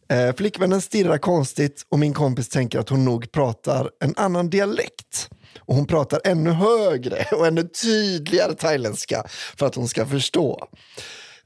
[0.09, 5.29] Eh, Flickvännen stirrar konstigt och min kompis tänker att hon nog pratar en annan dialekt.
[5.59, 9.23] Och hon pratar ännu högre och ännu tydligare thailändska
[9.57, 10.67] för att hon ska förstå.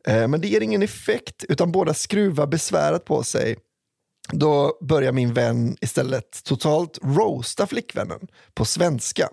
[0.07, 3.57] Eh, Men det ger ingen effekt utan båda skruvar besväret på sig.
[4.31, 8.19] Då börjar min vän istället totalt roasta flickvännen
[8.53, 9.29] på svenska.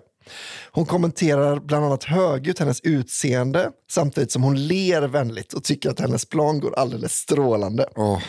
[0.71, 5.99] Hon kommenterar bland annat högljutt hennes utseende samtidigt som hon ler vänligt och tycker att
[5.99, 7.89] hennes plan går alldeles strålande.
[7.95, 8.19] Åh.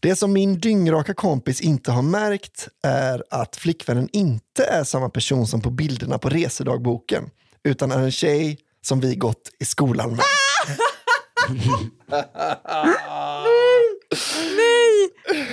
[0.00, 5.46] Det som min dyngraka kompis inte har märkt är att flickvännen inte är samma person
[5.46, 7.30] som på bilderna på resedagboken
[7.64, 10.24] utan är en tjej som vi gått i skolan med.
[14.56, 15.10] Nej,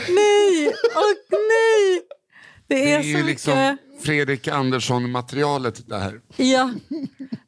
[0.10, 2.02] nej, och nej.
[2.68, 3.26] Det Det är, är så ju mycket.
[3.28, 6.20] liksom Fredrik Andersson-materialet det här.
[6.36, 6.72] Ja,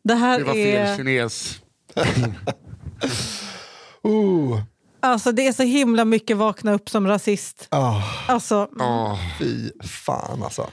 [0.04, 0.98] det här Det var fel är...
[0.98, 1.60] kines.
[4.04, 4.62] Oh,
[5.00, 7.68] Alltså det är så himla mycket vakna upp som rasist.
[7.72, 9.20] ah, Alltså, Åh.
[9.40, 10.70] fy fan alltså.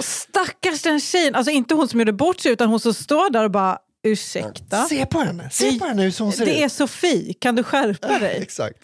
[0.00, 3.44] Stackars den tjejen, alltså inte hon som gjorde bort sig utan hon som står där
[3.44, 4.84] och bara ursäkta.
[4.84, 6.64] Se på henne, se på henne hur hon ser Det ut.
[6.64, 8.38] är Sofie, kan du skärpa dig?
[8.42, 8.78] Exakt.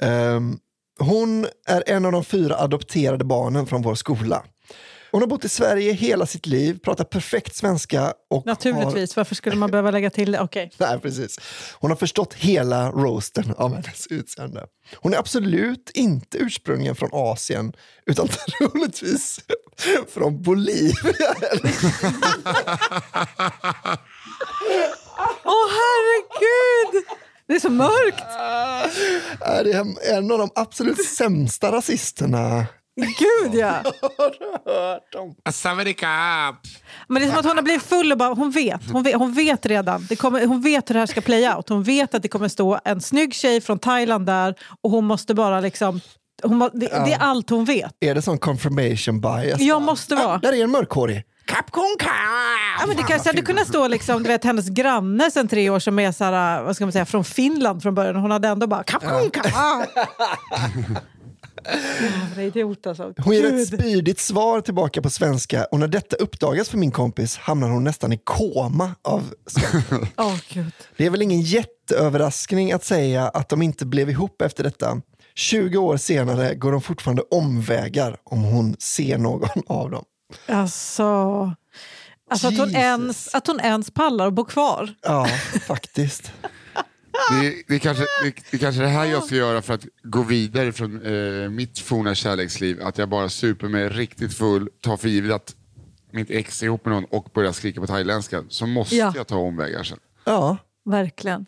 [0.00, 0.58] Ehm,
[0.98, 4.44] hon är en av de fyra adopterade barnen från vår skola.
[5.14, 8.46] Hon har bott i Sverige hela sitt liv, pratar perfekt svenska och har...
[8.46, 10.40] Naturligtvis, varför skulle man behöva lägga till det?
[10.40, 10.70] Okej.
[10.78, 11.38] Nej, precis.
[11.72, 14.66] Hon har förstått hela roasten av hennes utseende.
[14.94, 17.72] Hon är absolut inte ursprungligen från Asien,
[18.06, 18.28] utan
[18.58, 19.40] troligtvis
[20.08, 21.34] från Bolivia.
[25.44, 27.04] Åh herregud!
[27.48, 28.24] Det är så mörkt!
[29.40, 33.74] Är det är en av de absolut sämsta rasisterna Gud ja!
[34.66, 35.52] hört om.
[35.52, 36.56] Savarikap!
[37.08, 39.14] Men det är som att hon har blivit full och bara, hon vet, hon vet,
[39.14, 40.06] hon vet redan.
[40.08, 41.68] Det kommer, hon vet hur det här ska play out.
[41.68, 45.34] Hon vet att det kommer stå en snygg tjej från Thailand där och hon måste
[45.34, 46.00] bara liksom...
[46.42, 47.92] Hon, det, det är allt hon vet.
[48.00, 49.60] Är det sån confirmation bias?
[49.60, 50.34] Jag måste vara.
[50.34, 51.24] Ah, där är en mörkhårig.
[51.46, 51.96] Kapkon
[52.80, 55.78] Ja, men det kanske hade kunnat stå liksom, du vet, hennes granne sen tre år
[55.78, 58.16] som är så här, vad ska man säga, från Finland från början.
[58.16, 58.82] Hon hade ändå bara...
[58.84, 59.30] Kapkon.
[62.02, 63.14] Jävla idiot alltså.
[63.16, 67.36] Hon ger ett spydigt svar tillbaka på svenska och när detta uppdagas för min kompis
[67.36, 69.84] hamnar hon nästan i koma av skratt.
[70.16, 70.72] Åh, Gud.
[70.96, 75.00] Det är väl ingen jätteöverraskning att säga att de inte blev ihop efter detta.
[75.34, 80.04] 20 år senare går de fortfarande omvägar om hon ser någon av dem.
[80.46, 81.02] Alltså,
[82.30, 84.94] alltså att, hon ens, att hon ens pallar att bo kvar.
[85.02, 85.26] Ja,
[85.66, 86.32] faktiskt.
[87.40, 90.72] Det, det, kanske, det, det kanske det här jag ska göra för att gå vidare
[90.72, 92.82] från eh, mitt forna kärleksliv.
[92.82, 95.54] Att jag bara super mig riktigt full, tar för givet att
[96.10, 98.44] mitt ex är ihop med någon och börjar skrika på thailändska.
[98.48, 99.12] Så måste Ja.
[99.16, 99.98] jag ta omvägar sen.
[100.24, 101.46] Ja, Verkligen.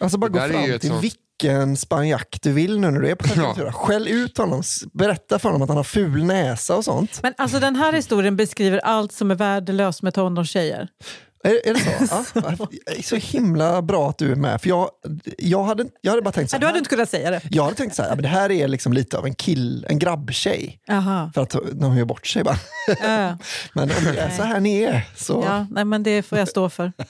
[0.00, 1.02] alltså bara gå fram ett till sånt-
[1.42, 3.72] vilken spanjack du vill nu när du är på Fuerteventura.
[3.72, 7.20] Skäll ut honom, berätta för honom att han har ful näsa och sånt.
[7.22, 10.88] Men alltså den här historien beskriver allt som är värdelöst med tonårstjejer.
[11.44, 12.24] Är, är det så?
[12.34, 12.66] Ja.
[12.86, 14.60] Det är så himla bra att du är med.
[14.60, 14.90] För jag,
[15.38, 16.72] jag, hade, jag hade bara tänkt så Nej, du här.
[16.72, 17.40] hade inte kunnat säga det.
[17.50, 19.86] Jag hade tänkt så här, ja, men det här är liksom lite av en kill,
[19.88, 20.80] en grabbtjej.
[20.90, 21.30] Aha.
[21.34, 22.58] För att de gör bort sig bara.
[22.86, 23.38] Ja.
[23.72, 26.48] Men om det är så här ni är, så Ja, nej, men det får jag
[26.48, 26.92] stå för.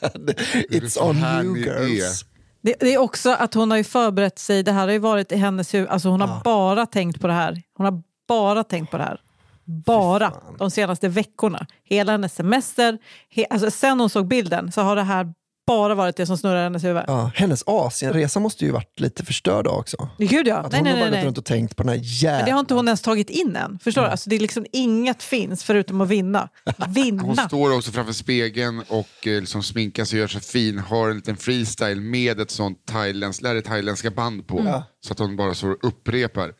[0.70, 2.24] it's on här you girls.
[2.64, 4.62] Det, det är också att hon har ju förberett sig.
[4.62, 5.88] Det här har ju varit i hennes huvud.
[5.88, 6.40] Alltså hon har Ja.
[6.44, 7.62] bara tänkt på det här.
[7.76, 9.20] Hon har bara tänkt på det här.
[9.64, 11.66] Bara de senaste veckorna.
[11.84, 12.98] Hela hennes semester.
[13.30, 15.32] He, alltså sen hon såg bilden så har det här
[15.66, 17.02] bara varit det som snurrar i hennes huvud.
[17.06, 20.08] Ja, hennes Asienresa måste ju varit lite förstörd också.
[20.18, 20.56] Gud ja.
[20.56, 22.04] Att Nej, hon nej, har bara nej, gått runt och tänkt på den här Men
[22.04, 22.44] jävla...
[22.46, 23.78] det har inte hon ens tagit in än.
[23.78, 24.08] Förstår du?
[24.08, 26.48] Alltså, det är liksom inget finns förutom att vinna.
[26.78, 27.48] Hon Vinna!
[27.48, 30.78] står också framför spegeln och eh, liksom sminkar sig och gör sig fin.
[30.78, 34.82] Har en liten freestyle med ett sånt thailändsk, lär det thailändska band på.
[35.06, 36.52] Så att hon bara så upprepar.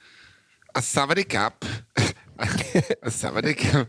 [0.74, 1.64] Asavadikap.
[3.06, 3.88] Asavadikap.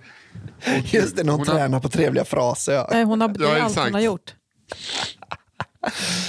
[0.86, 2.74] Just det, när hon, Hon har- tränar på trevliga fraser.
[2.74, 2.90] Ja.
[2.92, 4.34] Nej, hon har, det är Ja, allt hon har gjort.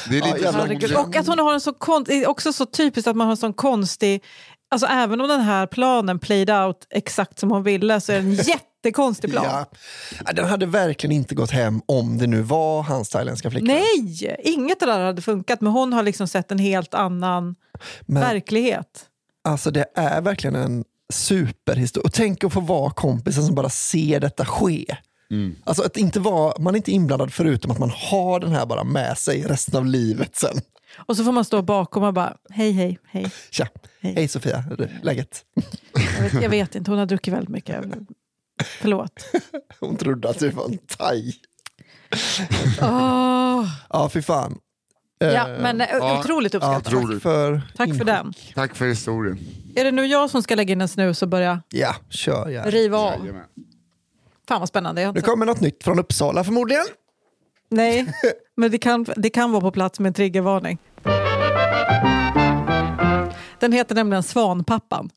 [0.09, 0.61] Det är Ja, lite som
[0.96, 3.27] hon, Och att hon har en så kon- det är också så typiskt att man
[3.27, 4.25] har en sån konstig...
[4.68, 8.22] Alltså även om den här planen played out exakt som hon ville så är det
[8.27, 8.35] en
[8.85, 9.44] jättekonstig plan.
[9.44, 9.66] Ja.
[10.27, 13.77] Ja, Den hade verkligen inte gått hem om det nu var hans thailändska flickvän.
[13.77, 15.61] Nej, inget av det där hade funkat.
[15.61, 17.55] Men hon har liksom sett en helt annan
[18.07, 19.05] Men verklighet.
[19.44, 22.05] alltså det är verkligen en superhistoria.
[22.05, 24.96] Och tänk att få vara kompisen som bara ser detta ske.
[25.31, 25.57] Mm.
[25.65, 28.85] Alltså att inte vara, man är inte inblandad förutom att man har den här bara
[28.85, 30.61] med sig resten av livet sen.
[31.07, 33.31] Och så får man stå bakom och bara, hej, hej, hej.
[33.51, 33.69] Tja,
[34.01, 34.15] Hej.
[34.15, 35.45] hej Sofia, Hur är läget?
[36.17, 37.85] Jag vet, jag vet inte, hon har druckit väldigt mycket.
[38.81, 39.12] Förlåt.
[39.81, 41.33] Hon trodde att du var en thai.
[42.83, 43.65] Åh.
[43.91, 44.59] Ja, fy fan.
[45.19, 46.85] Ja, Eh, men eh, ja, otroligt ja, uppskattat.
[46.85, 47.23] tack otroligt.
[47.23, 48.33] för Tack för den.
[48.55, 49.39] tack för historien.
[49.77, 52.62] Är det nu jag som ska lägga in en snus och börja Ja, kör ja.
[52.71, 53.21] riva av?
[53.21, 53.45] Jajamän.
[54.49, 55.01] Fan vad spännande.
[55.01, 55.31] Jag har Nu inte...
[55.31, 56.85] kommer något nytt från Uppsala förmodligen.
[57.71, 58.07] Nej,
[58.57, 60.79] men det kan, det kan vara på plats med en triggervarning.
[63.61, 65.11] Den heter nämligen Svanpappan.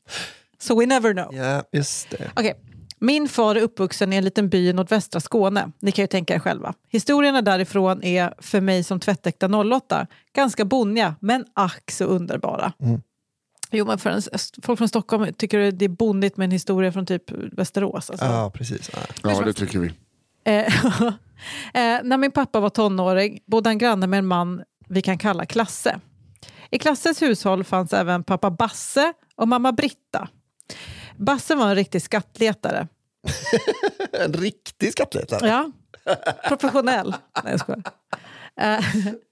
[0.58, 1.34] So we never know.
[1.34, 2.30] Ja, just det.
[2.36, 2.54] Okej.
[3.02, 5.72] Min far är uppvuxen i en liten by i nordvästra Skåne.
[5.80, 6.74] Ni kan ju tänka er själva.
[6.88, 12.72] Historierna därifrån är för mig som tvättäkta 08 ganska bonniga, men ack så underbara.
[13.70, 14.22] Jo, men för en,
[14.62, 18.10] folk från Stockholm tycker det är bonnigt med en historia från typ Västerås.
[18.10, 18.26] Alltså.
[18.26, 18.90] Ja, precis.
[18.92, 19.30] Ja.
[19.30, 19.92] Ja, det tycker vi.
[20.44, 20.84] Eh,
[21.74, 25.46] eh, när min pappa var tonåring bodde han granne med en man vi kan kalla
[25.46, 26.00] Klasse.
[26.70, 30.28] I Klasses hushåll fanns även pappa Basse och mamma Britta.
[31.16, 32.88] Basse var en riktig skattletare.
[34.12, 35.48] En riktig skattletare.
[35.48, 35.70] Ja,
[36.48, 37.14] professionell.
[37.44, 37.82] Nej, jag skojar.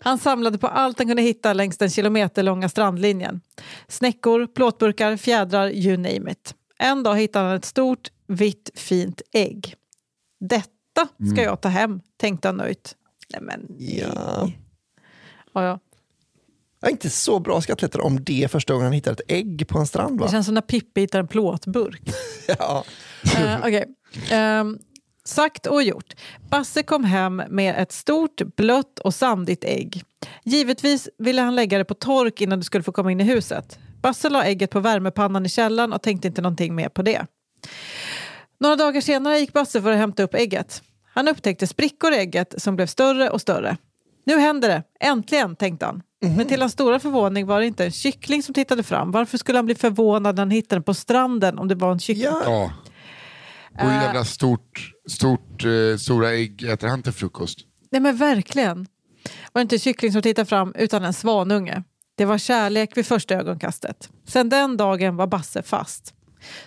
[0.00, 3.40] Han samlade på allt han kunde hitta längs den kilometerlånga strandlinjen.
[3.88, 6.54] Snäckor, plåtburkar, fjädrar, you name it.
[6.78, 9.74] En dag hittade han ett stort, vitt, fint ägg.
[10.40, 12.96] Detta ska jag ta hem, tänkte han nöjt.
[13.32, 13.98] Nej men nej.
[14.14, 14.50] Ja.
[15.54, 15.78] Ja, ja.
[16.82, 19.78] Ja, inte så bra skattletare om det är första gången han hittar ett ägg på
[19.78, 20.30] en strand Det va?
[20.30, 22.02] känns som när Pippi hittar en plåtburk.
[22.58, 22.84] Ja.
[23.38, 23.84] Eh, okej.
[24.30, 24.78] Ehm,
[25.30, 26.14] sagt och gjort.
[26.48, 30.02] Basse kom hem med ett stort, blött och sandigt ägg.
[30.44, 33.78] Givetvis ville han lägga det på tork innan du skulle få komma in i huset.
[34.02, 37.26] Basse la ägget på värmepannan i källaren och tänkte inte någonting mer på det.
[38.60, 40.82] Några dagar senare gick Basse för att hämta upp ägget.
[41.12, 43.76] Han upptäckte sprickor i ägget som blev större och större.
[44.24, 46.02] Nu händer det, äntligen, tänkte han.
[46.20, 49.10] Men till hans stora förvåning var det inte en kyckling som tittade fram.
[49.10, 51.98] Varför skulle han bli förvånad när han hittade den på stranden om det var en
[51.98, 52.24] kyckling?
[52.24, 52.42] Ja.
[52.44, 52.70] Ja.
[53.84, 57.58] Och hur jävla stort, stort, eh, stora ägg äter han till frukost?
[57.90, 58.86] Nej men verkligen.
[59.52, 61.82] Var det inte kyckling som tittade fram utan en svanunge.
[62.16, 64.10] Det var kärlek vid första ögonkastet.
[64.26, 66.14] Sen den dagen var Basse fast.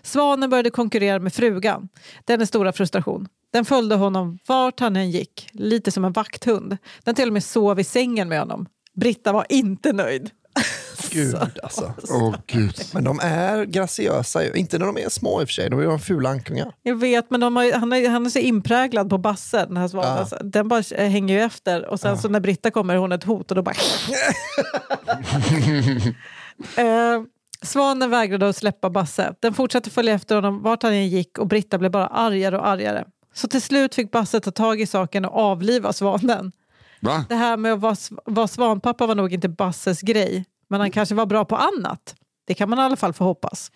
[0.01, 1.89] Svanen började konkurrera med frugan.
[2.25, 3.27] Den är stora frustration.
[3.53, 6.77] Den följde honom vart han än gick, lite som en vakthund.
[7.03, 8.65] Den till och med sov i sängen med honom.
[8.95, 10.29] Britta var inte nöjd.
[11.12, 11.94] Gud alltså.
[12.10, 12.76] Åh gud.
[12.94, 14.54] Men de är graciösa, ju.
[14.54, 16.72] inte när de är små i och för sig, de är de fula ankungar.
[16.84, 19.78] Jag vet, men de har, ju- han, är, han är så inpräglad på Basse, den
[19.78, 20.18] här svanen.
[20.18, 20.26] Ja.
[20.26, 23.12] Så Den bara eh, hänger ju efter och sen så när Britta kommer är hon
[23.12, 23.76] ett hot och då bara...
[26.78, 27.22] eh,
[27.62, 29.34] svanen vägrade att släppa Basse.
[29.39, 32.68] Den fortsatte följa efter honom vart han än gick och Britta blev bara argare och
[32.68, 33.06] argare.
[33.34, 36.52] Så till slut fick Basse ta tag i saken och avliva svanen.
[37.04, 37.26] Va?
[37.30, 40.92] Det här med att vara, sv- vara svanpappa var nog inte Basses grej, men han
[40.92, 42.16] kanske var bra på annat.
[42.48, 43.72] Det kan man i alla fall få hoppas.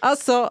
[0.00, 0.50] Alltså,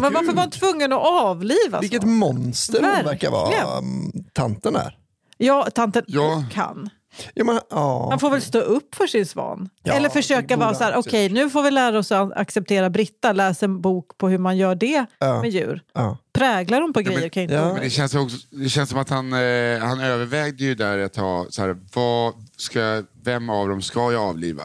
[0.00, 2.18] men varför var han tvungen att avliva Vilket svanen?
[2.18, 4.98] monster hon verkar vara, um, tanten är.
[5.38, 6.44] Ja, tanten Ja.
[6.52, 6.90] kan.
[7.34, 8.08] Ja, men, ja.
[8.10, 9.68] Han får väl stå upp för sin svan.
[9.82, 12.90] Ja, Eller försöka vara så här, han okej nu får vi lära oss att acceptera
[12.90, 15.82] Britta, läs en bok på hur man gör det med djur.
[15.92, 16.18] Ja.
[16.34, 17.60] Präglar de på grejer men- kan inte Ja.
[17.60, 17.72] ja.
[17.72, 21.12] Men det känns, också, det känns som att han, eh, han övervägde ju där ett
[21.12, 24.62] tag, så här, vad ska, vem av dem ska jag avliva?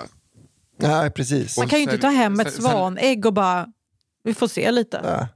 [0.78, 1.58] Nej, precis.
[1.58, 3.68] Man kan ju inte ta hem ett svanägg och bara,
[4.24, 5.02] vi får se lite.
[5.04, 5.28] Ja.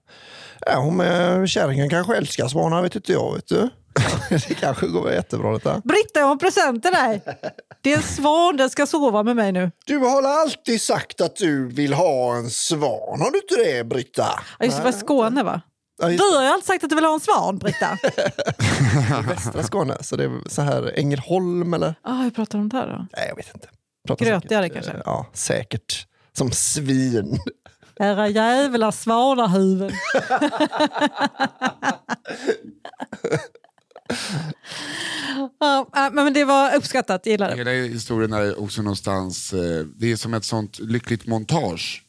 [0.65, 3.33] Ja, hon kärringen kanske älskar svanar, vet inte jag.
[3.35, 3.69] Vet du.
[4.29, 5.81] det kanske går jättebra detta.
[5.83, 7.21] Britta, jag har en present till dig.
[7.81, 9.71] Det är en svan, den ska sova med mig nu.
[9.85, 14.39] Du har alltid sagt att du vill ha en svan, har du inte det Britta?
[14.59, 15.61] Ja, just det, var Skåne va?
[16.01, 17.97] Ja, Du har ju alltid sagt att du vill ha en svan, Britta.
[18.03, 21.95] det, västra Skåne, så det är så här Ängelholm eller?
[22.01, 23.07] Ah, hur pratar de där då?
[23.17, 23.67] Nej, jag vet inte.
[24.07, 24.91] Pratar Grötigare säkert, kanske?
[24.91, 26.07] eh, Ja, säkert.
[26.37, 27.39] Som svin.
[27.99, 29.91] Era jävla svanahuvuden.
[35.59, 37.55] ja, äh, men det var uppskattat, gillar det.
[37.55, 42.03] Hela historien är också någonstans, eh, det är som ett sånt lyckligt montage.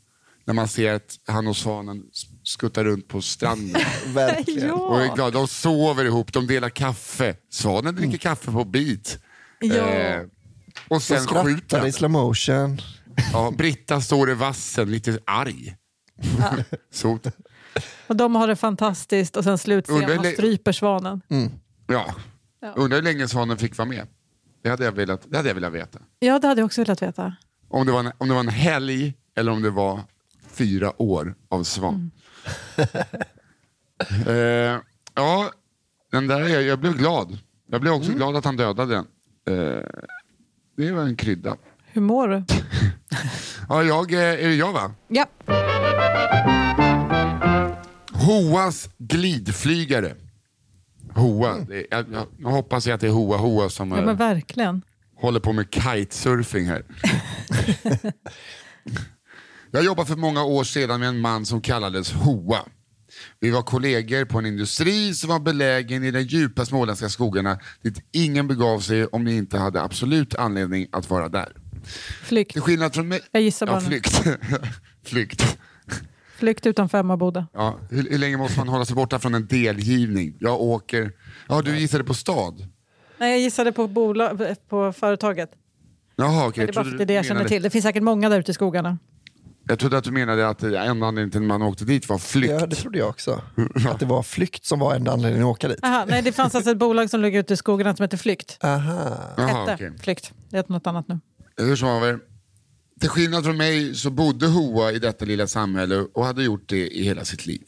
[0.47, 2.03] När man ser att han och svanen
[2.45, 3.83] skuttar runt på stranden.
[4.07, 4.71] Verkligen.
[4.71, 5.15] Och är Ja.
[5.15, 5.31] glada.
[5.39, 7.37] De sover ihop, de delar kaffe.
[7.51, 9.19] Svanen dricker kaffe på bit.
[9.61, 9.75] Ja.
[9.75, 10.29] Eh, och
[10.89, 11.89] De sen skjuter skrattar han.
[11.89, 12.81] i slow motion.
[13.33, 15.77] Ja, Britta står i vassen, lite arg.
[16.93, 17.19] Så,
[18.07, 21.21] Och de har det fantastiskt och sen slutscenen, han stryper svanen.
[21.87, 22.15] ja.
[22.61, 22.73] Ja.
[22.77, 24.07] Undrar hur länge svanen fick vara med.
[24.63, 25.99] Det hade jag velat, det hade jag velat veta.
[26.19, 27.37] Ja, det hade jag också velat veta.
[27.69, 30.01] Om det, var en, om det var en helg eller om det var
[30.51, 32.11] fyra år av svan.
[34.27, 34.81] eh,
[35.15, 35.51] ja,
[36.13, 37.39] den där, jag, jag blev glad.
[37.71, 39.07] Jag blev också glad att han dödade den.
[39.59, 39.85] Eh,
[40.77, 41.57] det var en krydda.
[41.93, 42.45] Hur mår du?
[43.69, 44.93] Ja, jag, eh, är det jag va?
[45.09, 45.27] Ja.
[48.13, 50.15] Hoas glidflygare.
[51.15, 51.59] Hoa.
[51.69, 54.83] Det, jag, jag, jag hoppas att det är Hoa Hoa som ja, eh, men verkligen.
[55.17, 56.83] håller på med kitesurfing här.
[59.75, 62.59] jag jobbade för många år sedan med en man som kallades Hoa.
[63.41, 68.05] Vi var kollegor på en industri som var belägen i de djupa småländska skogarna dit
[68.13, 71.53] ingen begav sig om de inte hade absolut anledning att vara där.
[72.23, 72.53] Flykt.
[72.53, 73.21] Till skillnad från mig...
[73.31, 74.25] Jag gissar bara Ja, flykt.
[75.05, 75.59] flykt.
[76.37, 77.47] Flykt utanför Emmaboda.
[77.53, 80.37] Ja, hur, hur länge måste man hålla sig borta från en delgivning?
[80.41, 81.13] Jag åker...
[81.49, 82.67] Ja, du gissade på stad?
[83.19, 85.51] Nej, jag gissade på, bolag, på företaget.
[86.17, 86.67] Jaha, okej.
[86.67, 87.63] det är bara det är det jag känner till.
[87.63, 88.99] Det finns säkert många där ute i skogarna.
[89.67, 92.53] Jag trodde att du menade att enda anledningen till att man åkte dit var flykt.
[92.61, 93.43] Ja, det trodde jag också.
[93.89, 95.79] Att det var flykt som var enda anledningen att åka dit.
[95.83, 98.59] Aha, nej, det fanns alltså ett bolag som låg ute i skogarna som heter Flykt.
[98.65, 99.35] Aha.
[99.37, 99.93] Jaha, Hette okej.
[100.03, 100.33] Flykt.
[100.51, 101.19] Det heter något annat nu.
[101.57, 102.19] Hur som haver,
[103.01, 106.89] till skillnad från mig så bodde Hoa i detta lilla samhälle och hade gjort det
[106.89, 107.67] i hela sitt liv.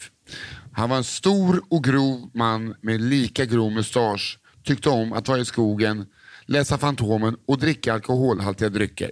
[0.72, 5.38] Han var en stor och grov man med lika grov mustasch, tyckte om att vara
[5.38, 6.06] i skogen,
[6.46, 9.10] läsa Fantomen och dricka alkoholhaltiga drycker.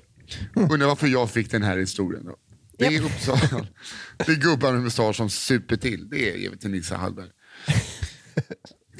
[0.55, 2.37] Undrar varför jag fick den här historien då.
[2.79, 3.66] Det är Uppsala.
[4.16, 6.09] Det är gubbar med mustasch som super till.
[6.11, 7.29] Det är till Nisse Hallberg.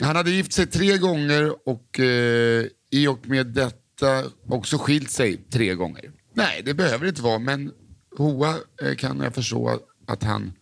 [0.01, 5.37] Han hade gift sig tre gånger och eh, i och med detta också skilt sig
[5.37, 6.13] tre gånger.
[6.35, 7.73] Nej, det behöver det inte vara, men
[8.19, 10.53] Hoa eh, kan jag förstå att han,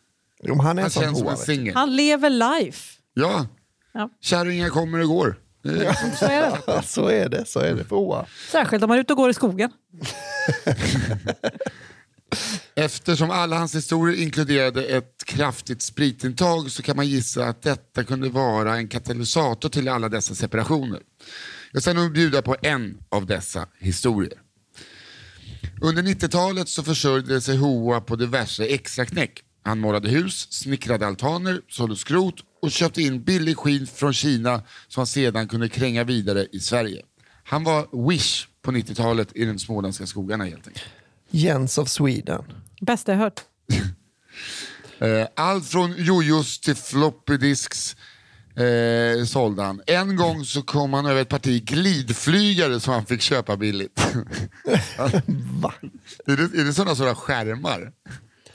[0.42, 1.32] Jo, han är han känns som hoa.
[1.32, 1.74] en singel.
[1.74, 2.98] Han lever life.
[3.14, 3.46] Ja,
[3.94, 4.10] Ja.
[4.20, 5.38] kärringar kommer och går.
[5.62, 6.58] Det är- Så är det.
[6.66, 7.44] Ja, så är det.
[7.46, 8.26] Så är det för hoa.
[8.50, 9.70] Särskilt om man är ute och går i skogen.
[12.74, 18.28] Eftersom alla hans historier inkluderade ett kraftigt spritintag så kan man gissa att detta kunde
[18.28, 21.00] vara en katalysator till alla dessa separationer.
[21.72, 24.38] Jag ska nog bjuda på en av dessa historier.
[25.80, 29.42] Under 90-talet så försörjde sig Hoa på diverse extraknäck.
[29.64, 35.00] Han målade hus, snickrade altaner, sålde skrot och köpte in billig skinn från Kina som
[35.00, 37.02] han sedan kunde kränga vidare i Sverige.
[37.44, 41.01] Han var Wish på 90-talet i de småländska skogarna helt enkelt.
[41.32, 42.44] Jens of Sweden.
[42.80, 43.40] Bästa jag hört.
[44.98, 47.96] Eh, Allt från jojos till floppy disks
[48.56, 49.80] eh, sålde han.
[49.86, 54.06] En gång så kom han över ett parti glidflygare som han fick köpa billigt.
[55.62, 55.72] Va?
[56.26, 57.92] är, det, är det sådana sådana skärmar?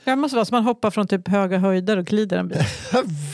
[0.04, 2.58] Det måste vara som man hoppar från typ höga höjder och glider en bit.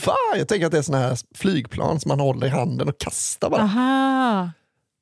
[0.05, 0.15] Va?
[0.37, 3.49] Jag tänker att det är såna här flygplan som man håller i handen och kastar
[3.49, 3.61] bara.
[3.61, 4.49] Aha.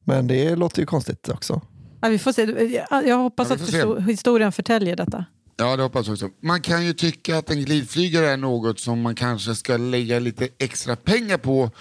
[0.05, 1.61] Men det låter ju konstigt också.
[2.03, 2.41] Ja, vi får se.
[3.07, 5.25] Jag hoppas Ja, att historien förtäljer detta.
[5.57, 6.29] Ja, det hoppas jag också.
[6.41, 10.47] Man kan ju tycka att en glidflygare är något som man kanske ska lägga lite
[10.57, 11.71] extra pengar på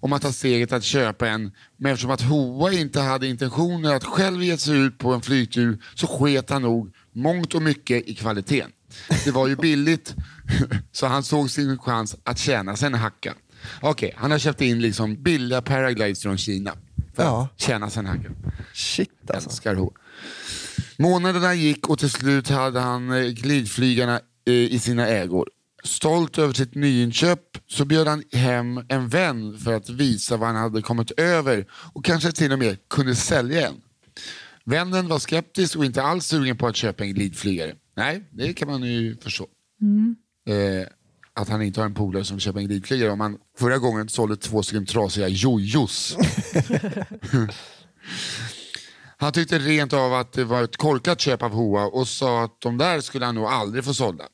[0.00, 1.52] om man tar steget att köpa en.
[1.76, 5.82] Men eftersom att Hoa inte hade intentioner att själv ge sig ut på en flygtur
[5.94, 8.70] så sket han nog mångt och mycket i kvaliteten.
[9.24, 10.14] Det var ju billigt
[10.92, 13.34] så han såg sin chans att tjäna sig en hacka.
[13.80, 16.72] Okej, han har köpt in liksom billiga paraglides från Kina
[17.14, 17.48] för Ja.
[17.54, 18.30] att tjäna sig en hacka.
[18.74, 19.50] Shit alltså.
[19.50, 19.90] Älskar Hoa.
[20.98, 25.48] Månaderna gick och till slut hade han eh, glidflygarna eh, i sina ägor.
[25.84, 30.56] Stolt över sitt nyinköp så bjöd han hem en vän för att visa vad han
[30.56, 33.74] hade kommit över och kanske till och med kunde sälja en.
[34.64, 37.74] Vännen var skeptisk och inte alls sugen på att köpa en glidflygare.
[37.96, 39.46] Nej, det kan man ju förstå.
[40.48, 40.86] Eh,
[41.34, 44.36] att han inte har en polare som köper en glidflygare om han förra gången sålde
[44.36, 46.16] två stycken trasiga jojos.
[49.16, 52.60] Han tyckte rent av att det var ett korkat köp av Hoa och sa att
[52.60, 54.24] de där skulle han nog aldrig få sålda.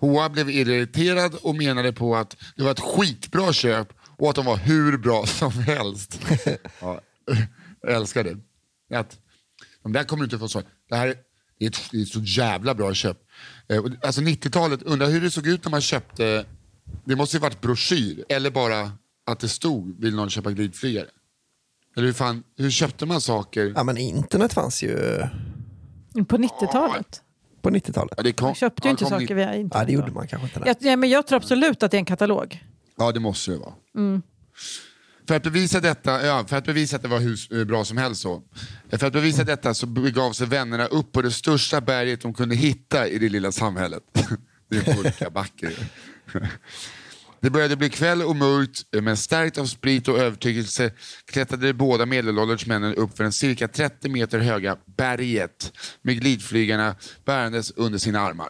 [0.00, 4.44] Hoa blev irriterad och menade på att det var ett skitbra köp och att de
[4.44, 6.20] var hur bra som helst.
[6.80, 7.00] Ja,
[7.80, 8.38] jag älskar det.
[8.96, 9.18] Att
[9.82, 10.62] de där kommer du inte få så.
[10.88, 11.06] Det här
[11.58, 13.18] är ett, det är ett så jävla bra köp.
[13.68, 16.46] Eh, Alltså 90-talet, undrar hur det såg ut när man köpte,
[17.04, 18.92] det måste ju varit broschyr eller bara
[19.26, 21.06] att det stod vill någon köpa glidflygare.
[21.96, 23.72] Eller hur, fan, hur köpte man saker?
[23.76, 24.96] Ja, men internet fanns ju
[26.28, 27.22] På 90-talet.
[27.62, 28.14] på 90-talet.
[28.16, 29.72] Ja, det kom, Man köpte ju inte saker via internet.
[29.74, 30.62] Ja, det gjorde man kanske inte.
[30.68, 32.64] Jag, ja, men jag tror absolut att det är en katalog.
[32.96, 33.74] Ja, det måste det vara.
[35.28, 37.96] För att bevisa detta, ja, för att bevisa att det var hur eh, bra som
[37.96, 38.42] helst så.
[38.90, 42.54] För att bevisa detta så begav sig vännerna upp på det största berget de kunde
[42.54, 44.02] hitta i det lilla samhället.
[44.70, 45.70] det är Pulkabacke.
[47.40, 50.92] Det började bli kväll och mörkt, eh, men stärkt av sprit och övertygelse
[51.32, 55.72] klättrade de båda medelålders männen upp för den cirka 30 meter höga berget
[56.02, 58.48] med glidflygarna bärandes under sina armar.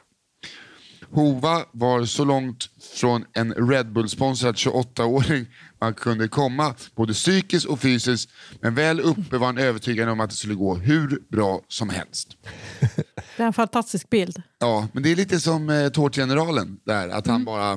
[1.11, 5.47] Hova var så långt från en Red Bull-sponsrad 28-åring
[5.81, 8.31] man kunde komma, både psykiskt och fysiskt.
[8.61, 12.37] Men väl uppe var han övertygad om att det skulle gå hur bra som helst.
[13.37, 14.43] Det är en fantastisk bild.
[14.59, 17.73] Ja, men det är lite som eh, Tårtgeneralen där, att han bara...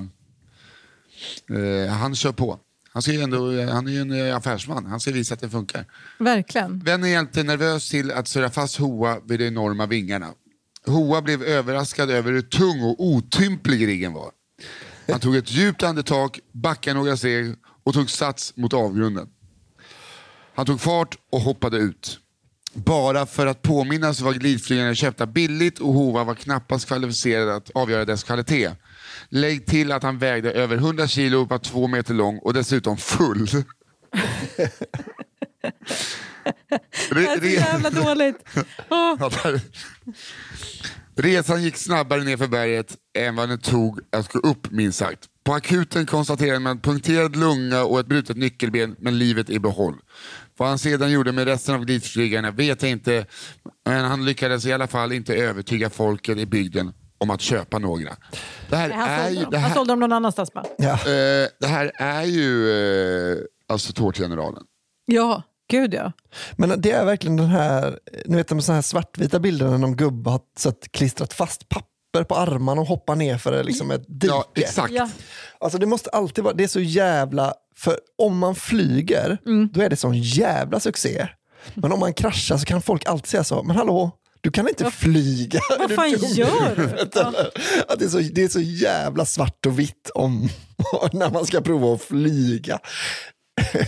[1.50, 2.60] Eh, han kör på.
[2.90, 5.86] Han, ju ändå, han är ju en eh, affärsman, han ska visa att det funkar.
[6.20, 6.80] Verkligen.
[6.80, 10.34] Vännen hjälpte nervös till att surra fast Hoa vid de enorma vingarna.
[10.86, 14.32] Hoa blev överraskad över hur tung och otymplig riggen var.
[15.12, 17.56] Han tog ett djupt andetag, backade några steg
[17.88, 19.28] och tog sats mot avgrunden.
[20.56, 22.20] Han tog fart och hoppade ut.
[22.74, 28.06] Bara för att påminnas var glidflygarna köpta billigt och Hova var knappast kvalificerad att avgöra
[28.06, 28.72] dess kvalitet.
[29.30, 33.48] Lägg till att han vägde över 100 kilo, var två meter lång och dessutom full.
[37.10, 38.46] Det är så jävla dåligt.
[39.44, 39.62] Där.
[41.16, 45.30] Resan gick snabbare ner för berget än vad den tog att gå upp minst sagt.
[45.48, 49.96] På akuten konstaterade man punkterad lunga och ett brutet nyckelben, men livet i behåll.
[50.58, 53.26] Vad han sedan gjorde med resten av glidflygarna vet jag inte,
[53.86, 58.16] men han lyckades i alla fall inte övertyga folket i bygden om att köpa några.
[58.70, 59.46] Det här han, är sålde ju...
[59.52, 60.66] Det han här, sålde dem någon annanstans bara.
[60.78, 60.92] Ja.
[60.92, 62.72] eh, det här är ju
[63.32, 63.38] eh,
[63.68, 64.64] alltså Tårtgeneralen.
[65.06, 66.12] Ja, gud ja.
[66.56, 69.96] Men det är verkligen den här, ni vet de så här svartvita bilderna när någon
[69.96, 74.06] gubbe har satt, klistrat fast papper papper på armarna och hoppar ner för liksom ett
[74.08, 74.34] dike.
[74.34, 74.94] Ja, exakt.
[74.94, 75.10] Ja.
[75.60, 79.70] Alltså det måste alltid vara, det är så jävla, för om man flyger, Mm.
[79.74, 81.28] då är det sån jävla succé.
[81.74, 84.92] Men om man kraschar så kan folk alltid säga så, men hallå, du kan inte
[84.92, 85.60] flyga.
[85.74, 87.08] Är Vad fan gör du?
[87.14, 87.34] Ja.
[87.88, 90.50] Att det, är så, det är så jävla svart och vitt om
[91.14, 92.80] när man ska prova att flyga.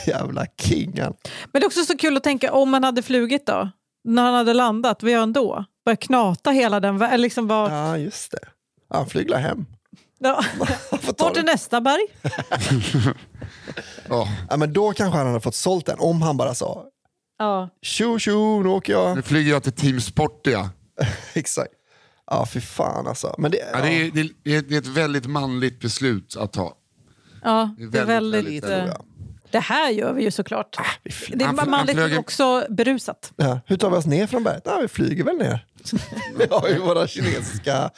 [0.07, 1.13] jävla kingen.
[1.53, 3.70] Men det är också så kul att tänka om man hade flugit då.
[4.03, 5.65] När han hade landat, vad gör han då?
[5.90, 7.22] Börjar knata hela den vägen?
[7.22, 8.40] Liksom bara, Ja, just det.
[8.90, 9.66] Han flyglar hem.
[10.20, 10.44] ja.
[11.18, 11.52] Bort till det.
[11.52, 12.02] nästa berg.
[14.10, 16.86] Ja, Ja, men då kanske han hade fått sålt den om han bara sa
[17.40, 17.70] Ja.
[17.82, 19.16] tjo tjo, nu åker jag.
[19.16, 20.70] nu flyger jag till Team Sportia.
[21.34, 21.72] Exakt.
[22.32, 23.36] Ja, fy fan alltså.
[23.38, 24.22] Men det, Ja, det, är, det,
[24.56, 26.74] är, det är ett väldigt manligt beslut att ta.
[27.44, 28.64] Ja, Det är det är väldigt, väldigt...
[28.64, 28.98] väldigt, eh, väldigt
[29.52, 30.78] Det här gör vi ju såklart.
[31.04, 33.34] vi fl- Det är han manligt men också berusat.
[33.36, 34.62] Ja, hur tar vi oss ner från berget?
[34.66, 35.66] Ja, vi flyger väl ner.
[36.38, 37.89] vi har ju våra kinesiska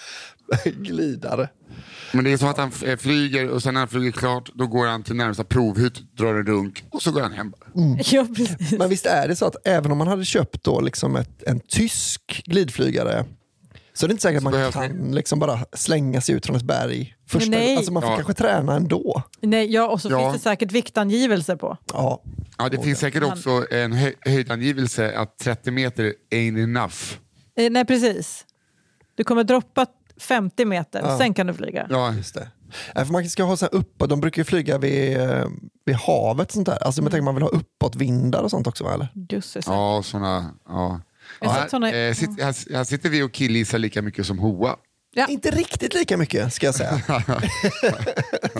[0.65, 1.49] glidare.
[2.13, 4.67] Men det är så att han eh, flyger och sen när han flyger klart då
[4.67, 7.53] går han till närmsta provhytt, drar en runk och så går han hem.
[8.11, 8.71] Ja, precis.
[8.79, 11.59] Men visst är det så att även om man hade köpt då liksom ett, en
[11.59, 13.25] tysk glidflygare
[13.93, 16.63] så är det inte säkert att man kan liksom bara slänga sig ut från ett
[16.63, 17.15] berg.
[17.31, 17.75] Första, Nej.
[17.77, 18.15] Alltså man får Ja.
[18.15, 19.23] kanske träna ändå.
[19.41, 20.19] Nej, ja, och så Ja.
[20.31, 21.77] finns det säkert viktangivelser på.
[21.93, 22.23] Ja,
[22.57, 26.95] Ja, det finns säkert också en hö höjdangivelse att 30 meter ain't enough.
[27.57, 28.45] Eh, nej, precis.
[29.15, 29.85] Du kommer droppa
[30.19, 31.17] 50 meter, Ja.
[31.17, 31.87] sen kan du flyga.
[31.89, 32.47] Ja, just det.
[32.95, 35.45] Ja, för man ska ha så här uppåt, de brukar ju flyga vid, eh,
[35.85, 36.83] vid havet och sånt där.
[36.83, 38.85] Alltså man tänker man vill ha uppåtvindar och sånt också?
[38.93, 39.07] Eller?
[39.29, 39.59] Just så.
[39.65, 40.99] ja såna, ja.
[41.41, 44.75] Ja, sett såna- eh, sitt, här, här sitter vi och killgissar lika mycket som Hoa.
[45.13, 45.27] Ja.
[45.27, 47.01] Inte riktigt lika mycket ska jag säga.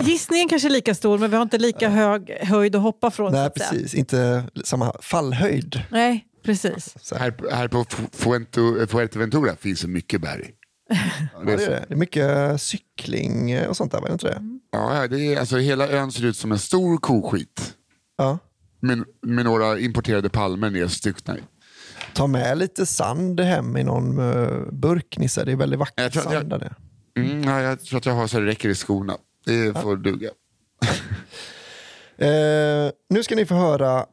[0.00, 3.32] Gissningen kanske är lika stor, men vi har inte lika hög höjd att hoppa från.
[3.32, 3.70] Nej att säga.
[3.70, 5.82] precis, inte samma fallhöjd.
[5.90, 6.94] Nej, precis.
[7.00, 7.34] Så här.
[7.52, 7.84] Här, på
[8.86, 10.50] Fuerteventura finns det mycket berg.
[11.34, 11.84] Ja, det, är det.
[11.88, 14.42] det är mycket cykling och sånt där, var det inte det?
[14.72, 17.74] Ja, det är, alltså, hela ön ser ut som en stor koskit.
[18.18, 18.38] Ja.
[18.80, 21.40] Med, med några importerade palmer nedstuckna i.
[22.14, 26.12] Ta med lite sand hem i någon uh, burk Nisse, det är väldigt vacker Jag
[26.14, 26.74] sand jag- där.
[27.18, 29.16] Mm, ja, jag tror att jag har så det räcker i skorna.
[29.46, 30.28] Det får duga.
[32.18, 34.06] Eh, nu ska ni få höra,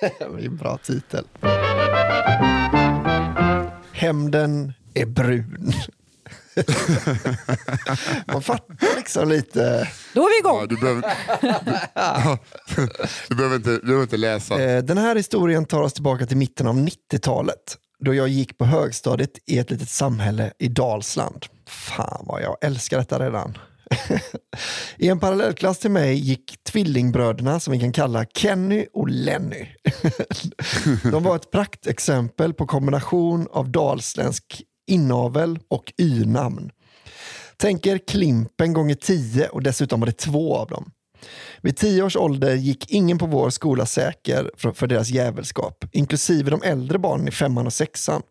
[0.00, 1.24] det är en bra titel.
[3.92, 5.72] Hämnden är brun.
[8.32, 9.88] Man fattar liksom lite.
[10.14, 10.60] Då är vi igång.
[10.60, 11.02] Ja, du, behöver,
[13.28, 14.62] du, behöver inte, du behöver inte läsa.
[14.62, 18.64] Eh, den här historien tar oss tillbaka till mitten av 90-talet då jag gick på
[18.64, 21.46] högstadiet i ett litet samhälle i Dalsland.
[21.68, 23.58] Fan vad jag älskar detta redan.
[24.96, 29.66] I en parallellklass till mig gick tvillingbröderna som vi kan kalla Kenny och Lenny.
[31.10, 36.70] De var ett praktexempel på kombination av dalsländsk inavel och y-namn.
[37.60, 40.90] Tänk er Klimpen gånger tio och dessutom var det två av dem.
[41.60, 46.62] Vid tio års ålder gick ingen på vår skola säker för, deras jävelskap, inklusive de
[46.62, 48.22] äldre barnen i femman och sexan.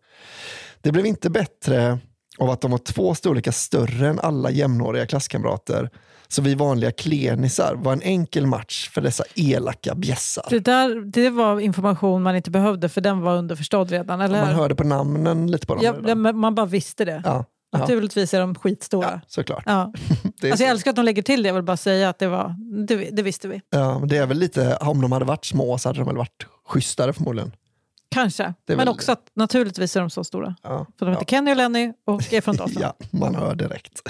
[0.80, 1.98] Det blev inte bättre
[2.38, 5.90] av att de var två storlekar större än alla jämnåriga klasskamrater,
[6.28, 10.46] så vi vanliga klenisar var en enkel match för dessa elaka bjässar.
[10.50, 14.20] Det, där, det var information man inte behövde, för den var underförstådd redan.
[14.20, 14.44] Eller?
[14.44, 15.84] Man hörde på namnen lite på dem.
[15.84, 16.38] ja, redan.
[16.38, 17.22] man bara visste det.
[17.24, 19.08] ja, ja, Naturligtvis är de skitstora.
[19.12, 19.62] ja, såklart.
[19.66, 19.92] Ja.
[20.42, 22.54] Alltså, jag älskar att de lägger till det, jag vill bara säga att det, var,
[22.86, 23.60] det, det visste vi.
[23.70, 26.16] ja, men det är väl lite, om de hade varit små så hade de väl
[26.16, 27.52] varit schysstare förmodligen.
[28.14, 30.54] Kanske, men väl- också att naturligtvis är de så stora.
[30.62, 30.86] Ja.
[30.98, 32.84] För de heter Kenny och Lenny och är från Dalsland.
[33.00, 34.08] Ja, man hör direkt.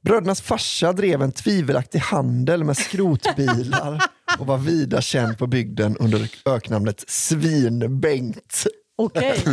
[0.00, 4.00] Brödernas farsa drev en tvivelaktig handel med skrotbilar
[4.38, 8.66] och var vida känd på bygden under öknamnet Svinbengt.
[8.96, 9.44] Okej.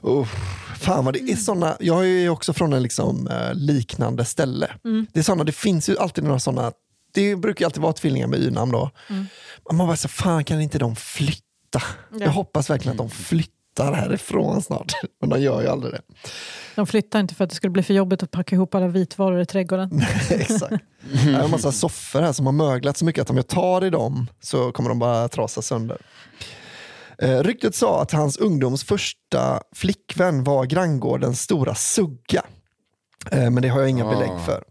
[0.00, 0.28] Oh,
[0.84, 4.70] fan vad det är såna, jag är ju också från en liksom, eh, liknande ställe.
[5.12, 6.72] Det, är såna, det finns ju alltid några sådana,
[7.12, 8.90] det brukar ju alltid vara tvillingar med y-namn då.
[9.72, 11.82] Man bara så, fan kan inte de flytta?
[12.18, 14.92] Jag hoppas verkligen att de flyttar härifrån snart.
[15.20, 16.00] Men de gör ju aldrig det.
[16.74, 19.40] De flyttar inte för att det skulle bli för jobbigt att packa ihop alla vitvaror
[19.40, 20.02] i trädgården.
[20.30, 20.84] Exakt.
[21.26, 23.84] Jag har en massa soffor här som har möglat så mycket att om jag tar
[23.84, 25.98] i dem så kommer de bara trasa sönder.
[27.24, 32.42] Eh, ryktet sa att hans ungdoms första flickvän var granngårdens stora sugga.
[33.32, 34.10] Eh, men det har jag inga Ah.
[34.10, 34.64] belägg för.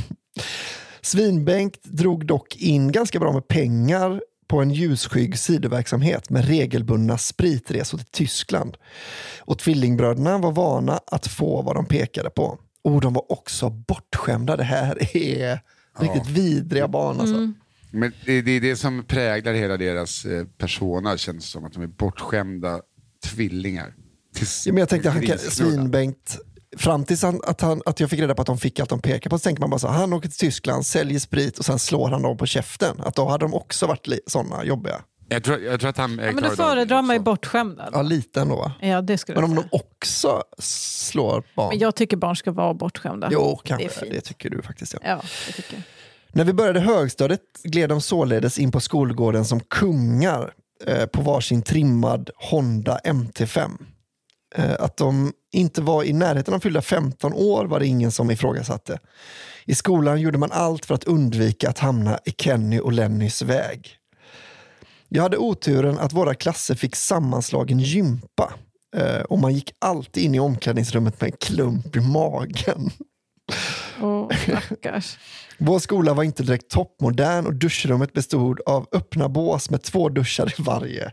[1.02, 7.98] Svinbänkt drog dock in ganska bra med pengar på en ljusskygg sidoverksamhet med regelbundna spritresor
[7.98, 8.76] till Tyskland.
[9.40, 12.58] Och tvillingbröderna var vana att få vad de pekade på.
[12.84, 14.56] Och de var också bortskämda.
[14.56, 15.60] Det här är
[15.98, 17.20] riktigt vidriga barn.
[17.20, 17.52] Alltså.
[17.90, 21.64] Men det, det är det som präglar hela deras eh, persona, känns det som.
[21.64, 22.80] Att de är bortskämda
[23.24, 23.94] tvillingar.
[24.34, 25.38] Tills Ja, men jag tänkte han kan.
[25.38, 26.38] Svinbengt,
[26.76, 29.00] fram tills han, att, han, att jag fick reda på att de fick allt de
[29.00, 31.78] pekar på, så tänker man bara så han åker till Tyskland, säljer sprit och sen
[31.78, 33.00] slår han dem på käften.
[33.00, 35.02] Att då hade de också varit sådana jobbiga.
[35.32, 37.88] Jag tror, jag tror att han är Ja, men då föredrar man ju bortskämda.
[37.92, 38.72] Ja, lite ändå va?
[38.80, 39.68] Ja, det skulle Men om säga.
[39.70, 41.68] de också slår barn?
[41.68, 43.28] Men jag tycker barn ska vara bortskämda.
[43.32, 43.88] Jo, Det kanske.
[43.88, 44.12] fint.
[44.12, 44.94] Det, tycker du faktiskt.
[44.94, 45.00] Ja.
[45.04, 45.82] Ja, det tycker jag.
[46.32, 50.52] När vi började högstadiet gled de således in på skolgården som kungar
[50.86, 53.70] eh, på varsin trimmad Honda MT5.
[54.54, 58.30] Eh, att de inte var i närheten av fyllda 15 år var det ingen som
[58.30, 58.98] ifrågasatte.
[59.64, 63.96] I skolan gjorde man allt för att undvika att hamna i Kenny och Lennys väg.
[65.08, 68.52] Jag hade oturen att våra klasser fick sammanslagen gympa
[68.96, 72.90] eh, och man gick alltid in i omklädningsrummet med en klump i magen.
[74.64, 75.18] Stackars.
[75.58, 80.60] Vår skola var inte direkt toppmodern och duschrummet bestod av öppna bås med två duschar
[80.60, 81.12] i varje.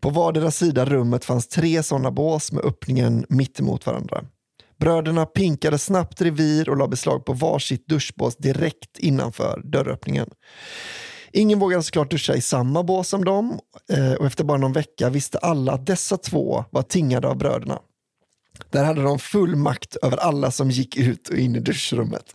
[0.00, 4.24] På vardera sida rummet fanns tre sådana bås med öppningen mitt emot varandra.
[4.80, 10.30] Bröderna pinkade snabbt revir och la beslag på varsitt duschbås direkt innanför dörröppningen.
[11.32, 13.58] Ingen vågade såklart duscha i samma bås som dem
[13.92, 17.78] eh, och efter bara någon vecka visste alla att dessa två var tingade av bröderna.
[18.70, 22.34] Där hade de full makt över alla som gick ut och in i duschrummet.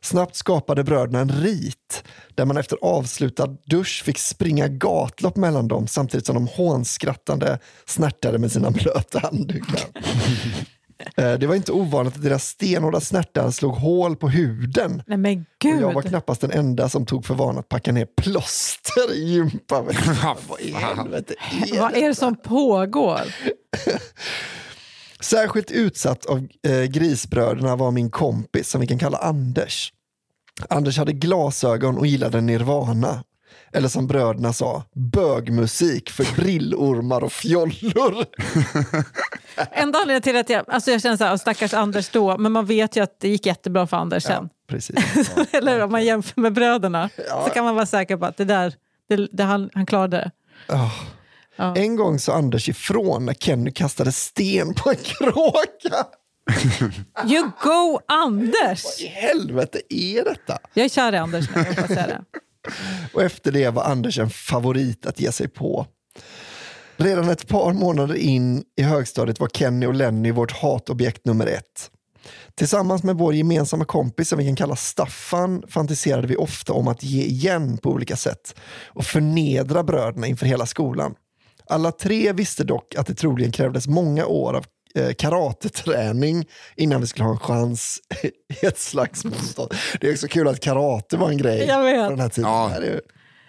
[0.00, 2.04] Snabbt skapade bröderna en rit
[2.34, 8.38] där man efter avslutad dusch fick springa gatlopp mellan dem samtidigt som de hånskrattande snärtade
[8.38, 9.80] med sina blöta handdukar.
[11.16, 15.02] Eh, Det var inte ovanligt att deras stenhårda snärtar slog hål på huden.
[15.06, 18.06] Nej men Och jag var knappast den enda som tog för vana att packa ner
[18.16, 19.84] plåster i gympan.
[20.48, 21.34] Vad i helvete
[21.72, 23.20] är Vad är det som pågår?
[25.20, 29.92] Särskilt utsatt av eh, grisbröderna var min kompis som vi kan kalla Anders.
[30.68, 33.24] Anders hade glasögon och gillade Nirvana.
[33.72, 38.24] Eller som bröderna sa, bögmusik för brillormar och fjollor.
[39.72, 42.66] Enda anledningen till att jag, alltså jag känner så här, stackars Anders då, men man
[42.66, 44.48] vet ju att det gick jättebra för Anders sen.
[44.68, 44.96] Precis.
[45.52, 47.10] Eller om man jämför med bröderna
[47.44, 48.74] så kan man vara säker på att det där,
[49.08, 50.30] det, det han, han klarade det.
[50.74, 50.90] Ah.
[51.56, 51.76] Ja.
[51.76, 56.06] En gång sa Anders ifrån när Kenny kastade sten på en kråka.
[57.26, 59.00] You go Anders!
[59.00, 60.58] I helvete är detta?
[60.74, 62.24] Jag är kär i Anders nu, jag får säga det.
[63.12, 65.86] Och efter det var Anders en favorit att ge sig på.
[66.96, 71.90] Redan ett par månader in i högstadiet var Kenny och Lenny vårt hatobjekt nummer ett.
[72.54, 77.02] Tillsammans med vår gemensamma kompis som vi kan kalla Staffan fantiserade vi ofta om att
[77.02, 78.54] ge igen på olika sätt
[78.86, 81.14] och förnedra bröderna inför hela skolan.
[81.68, 84.64] Alla tre visste dock att det troligen krävdes många år av
[84.94, 86.44] eh, karateträning
[86.76, 87.98] innan vi skulle ha en chans
[88.62, 89.68] i ett slagsmål.
[90.00, 92.04] Det är också kul att karate var en grej Jag vet.
[92.04, 92.50] på den här tiden.
[92.50, 92.70] Ja.
[92.80, 93.00] Det är ju-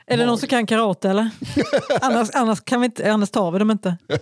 [0.08, 1.30] Är det någon som kan karate eller?
[2.02, 3.98] annars, annars, kan vi inte, annars tar vi dem inte.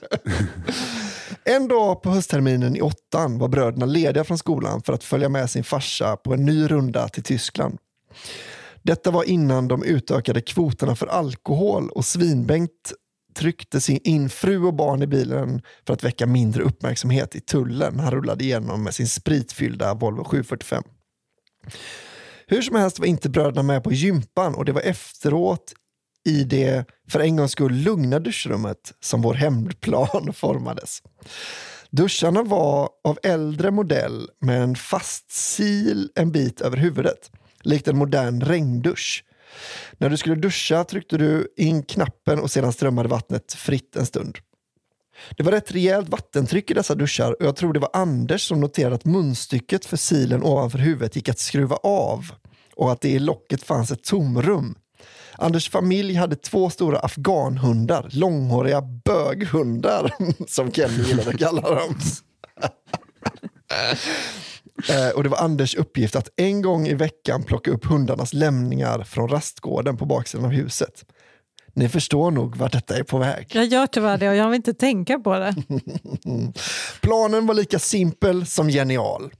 [1.47, 5.49] En dag på höstterminen i åttan var bröderna lediga från skolan för att följa med
[5.49, 7.77] sin farsa på en ny runda till Tyskland.
[8.83, 12.93] Detta var innan de utökade kvoterna för alkohol och Svinbengt
[13.35, 17.99] tryckte sin in fru och barn i bilen för att väcka mindre uppmärksamhet i tullen.
[17.99, 20.83] Han rullade igenom med sin spritfyllda Volvo 745.
[22.47, 25.73] Hur som helst var inte bröderna med på gympan och det var efteråt
[26.25, 31.01] i det för en gångs skull lugna duschrummet som vår hämndplan formades.
[31.89, 37.31] Duscharna var av äldre modell med en fast sil en bit över huvudet,
[37.63, 39.23] likt en modern regndusch.
[39.97, 44.37] När du skulle duscha tryckte du in knappen och sedan strömmade vattnet fritt en stund.
[45.37, 48.59] Det var rätt rejält vattentryck i dessa duschar och jag tror det var Anders som
[48.59, 52.25] noterade att munstycket för silen ovanför huvudet gick att skruva av
[52.75, 54.75] och att det i locket fanns ett tomrum.
[55.37, 60.11] Anders familj hade två stora afghanhundar, långhåriga böghundar
[60.47, 61.99] som Kenny gillade att kalla dem.
[64.89, 69.03] Eh, och det var Anders uppgift att en gång i veckan plocka upp hundarnas lämningar
[69.03, 71.05] från rastgården på baksidan av huset.
[71.77, 73.47] Ni förstår nog vart detta är på väg.
[73.53, 75.55] Jag gör tyvärr det och jag vill inte tänka på det.
[77.01, 79.31] Planen var lika simpel som genial.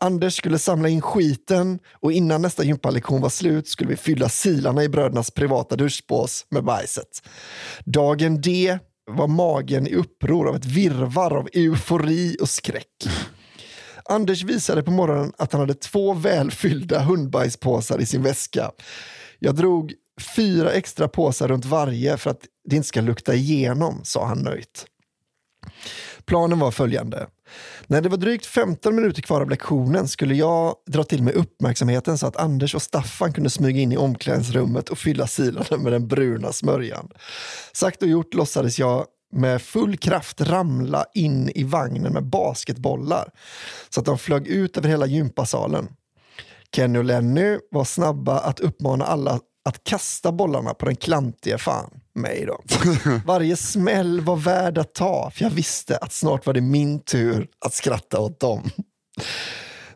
[0.00, 4.84] Anders skulle samla in skiten och innan nästa gympalektion var slut skulle vi fylla silarna
[4.84, 7.22] i brödernas privata duschbås med bajset.
[7.84, 8.78] Dagen D
[9.10, 13.08] var magen i uppror av ett virvar av eufori och skräck.
[14.08, 18.70] Anders visade på morgonen att han hade två välfyllda hundbajspåsar i sin väska.
[19.38, 19.94] Jag drog
[20.36, 24.86] fyra extra påsar runt varje för att det inte ska lukta igenom, sa han nöjt.
[26.24, 27.26] Planen var följande.
[27.86, 32.18] När det var drygt 15 minuter kvar av lektionen skulle jag dra till mig uppmärksamheten
[32.18, 36.08] så att Anders och Staffan kunde smyga in i omklädningsrummet och fylla silarna med den
[36.08, 37.08] bruna smörjan.
[37.72, 43.30] Sagt och gjort låtsades jag med full kraft ramla in i vagnen med basketbollar
[43.90, 45.88] så att de flög ut över hela gympasalen.
[46.76, 51.90] Kenny och Lenny var snabba att uppmana alla att kasta bollarna på den klantige fan,
[52.14, 52.60] mig då.
[53.26, 57.48] Varje smäll var värd att ta, för jag visste att snart var det min tur
[57.66, 58.70] att skratta åt dem.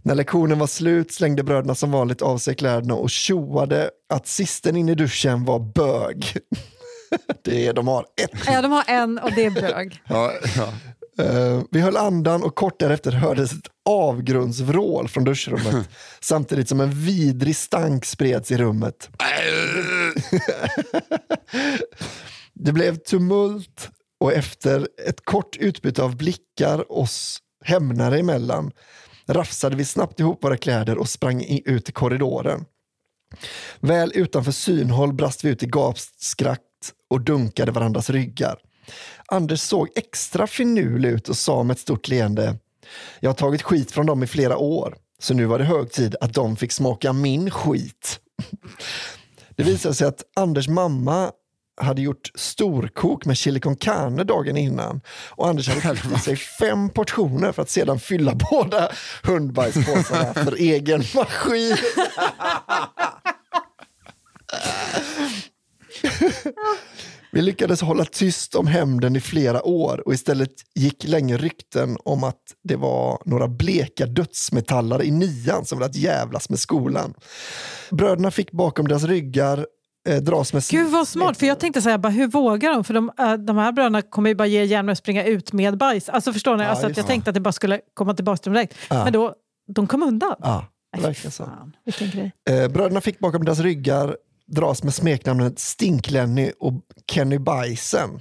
[0.02, 4.76] När lektionen var slut slängde bröderna som vanligt av sig kläderna och tjoade att sisten
[4.76, 6.36] in i duschen var bög.
[7.44, 8.30] Det är, de har ett.
[8.46, 10.02] Ja, de har en och det är bög.
[10.08, 10.72] Ja, ja.
[11.24, 15.88] Eh, vi höll andan och kort därefter hördes ett avgrundsvrål från duschrummet
[16.20, 19.10] samtidigt som en vidrig stank spreds i rummet.
[22.54, 23.90] Det blev tumult
[24.20, 28.72] och efter ett kort utbyte av blickar oss hämnare emellan
[29.28, 32.64] rafsade vi snabbt ihop våra kläder och sprang ut i korridoren.
[33.80, 36.60] Väl utanför synhåll brast vi ut i gapskratt
[37.10, 38.58] och dunkade varandras ryggar.
[39.26, 42.56] Anders såg extra finurlig ut och sa med ett stort leende
[43.20, 46.16] Jag har tagit skit från dem i flera år, så nu var det hög tid
[46.20, 48.20] att de fick smaka min skit.
[49.56, 51.32] Det visade sig att Anders mamma
[51.80, 55.00] hade gjort storkok med chili con carne dagen innan
[55.30, 58.88] och Anders hade tagit i sig fem portioner för att sedan fylla båda
[59.22, 61.76] hundbajspåsarna för egen maskin.
[67.32, 72.24] Vi lyckades hålla tyst om hämnden i flera år och istället gick länge rykten om
[72.24, 77.14] att det var några bleka dödsmetallare i nian som ville att jävlas med skolan.
[77.90, 79.66] Bröderna fick bakom deras ryggar
[80.08, 80.62] eh, dras med...
[80.70, 82.84] Gud vad smart, för jag tänkte säga, bara, hur vågar de?
[82.84, 85.78] För de, äh, de här bröderna kommer ju bara ge järn och springa ut med
[85.78, 86.08] bajs.
[86.08, 86.62] Alltså förstår ni?
[86.62, 88.74] Ja, alltså, att jag tänkte att det bara skulle komma tillbaka till dem direkt.
[88.90, 89.04] Ja.
[89.04, 89.34] Men då,
[89.74, 90.34] de kom undan.
[90.38, 90.66] Ja,
[90.96, 91.44] Nej, verkligen så.
[91.44, 92.32] fan, vilken grej.
[92.50, 94.16] Eh, bröderna fick bakom deras ryggar
[94.48, 96.72] dras med smeknamnet Stink-Lenny och
[97.10, 98.10] Kenny Bajsen.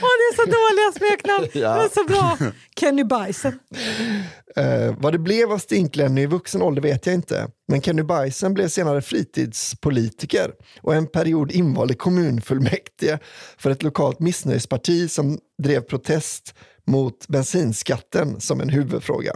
[0.00, 1.48] Åh, det är så dåliga smeknamn!
[1.52, 1.76] Ja.
[1.76, 2.52] Det är så bra!
[2.80, 3.58] Kenny Bajsen.
[4.56, 7.48] Eh, vad det blev av Stink-Lenny i vuxen ålder vet jag inte.
[7.68, 13.18] Men Kenny Bajsen blev senare fritidspolitiker och en period invald i kommunfullmäktige
[13.58, 16.54] för ett lokalt missnöjesparti som drev protest
[16.86, 19.34] mot bensinskatten som en huvudfråga.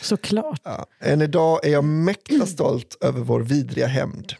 [0.00, 0.60] Såklart.
[0.64, 0.86] Ja.
[1.00, 4.32] Än idag är jag mäkta stolt över vår vidriga hämnd.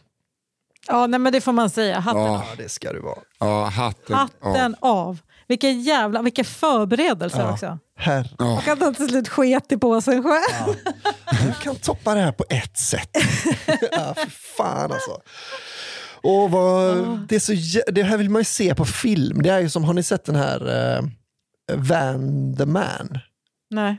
[0.87, 1.99] Ja, nej, men det får man säga.
[1.99, 3.19] Hatten, Ja, Ja, det ska du vara.
[3.39, 4.15] ja, hatten.
[4.15, 5.17] hatten av.
[5.47, 7.53] Vilken jävla, vilka förberedelser Ja.
[7.53, 7.79] också.
[7.97, 8.57] Herre, Ja.
[8.57, 10.75] Och att han till slut sket i påsen själv.
[11.47, 13.09] du kan toppa det här på ett sätt.
[13.91, 15.11] ja, för fan alltså.
[16.23, 16.97] Och vad,
[17.27, 19.41] det, är så, det här vill man ju se på film.
[19.41, 21.03] Det är ju som, har ni sett den här eh,
[21.75, 23.19] Van the Man?
[23.69, 23.97] Nej.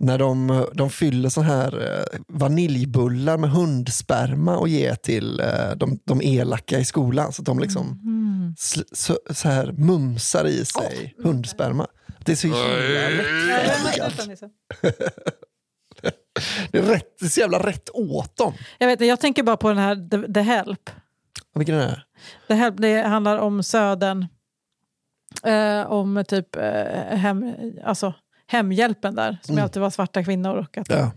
[0.00, 5.98] När de, de fyller så här eh, vaniljbullar med hundsperma och ger till eh, de,
[6.04, 7.32] de elaka i skolan.
[7.32, 8.54] Så att de liksom Mm.
[8.58, 11.86] sl, så, så här mumsar i sig hundsperma.
[12.24, 14.50] Det är så jävla rättfärdigat.
[16.72, 18.52] Det är, rätt, det är så jävla rätt åt dem.
[18.78, 20.90] Jag, vet, inte, jag tänker bara på den här The, The Help.
[21.54, 22.02] Vilken är det?
[22.48, 24.26] The Help det handlar om Södern.
[25.44, 28.14] Eh, om typ eh, hem, alltså,
[28.50, 29.64] hemhjälpen där, som Mm.
[29.64, 30.56] alltid var svarta kvinnor.
[30.56, 31.10] Och att, Ja.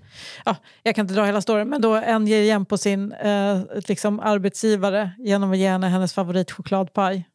[0.45, 3.59] ja, jag kan inte dra hela storyn, men då en ger igen på sin eh,
[3.87, 7.27] liksom arbetsgivare genom att ge henne hennes favoritchokladpaj.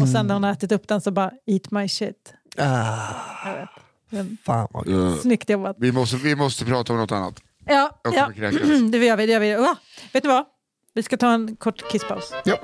[0.00, 2.34] Och sen när hon har ätit upp den så bara, eat my shit.
[2.58, 3.68] Ah, Jag vet.
[4.10, 4.88] Men, fan vad.
[4.88, 5.16] Ja.
[5.22, 5.76] snyggt jobbat.
[5.78, 7.40] Vi, måste, vi måste prata om något annat.
[7.66, 8.30] Ja, ja.
[8.92, 9.26] det gör vi.
[9.26, 9.54] Det gör vi.
[9.54, 9.76] Ah,
[10.12, 10.44] vet du vad?
[10.94, 12.32] Vi ska ta en kort kisspaus.
[12.44, 12.56] Ja.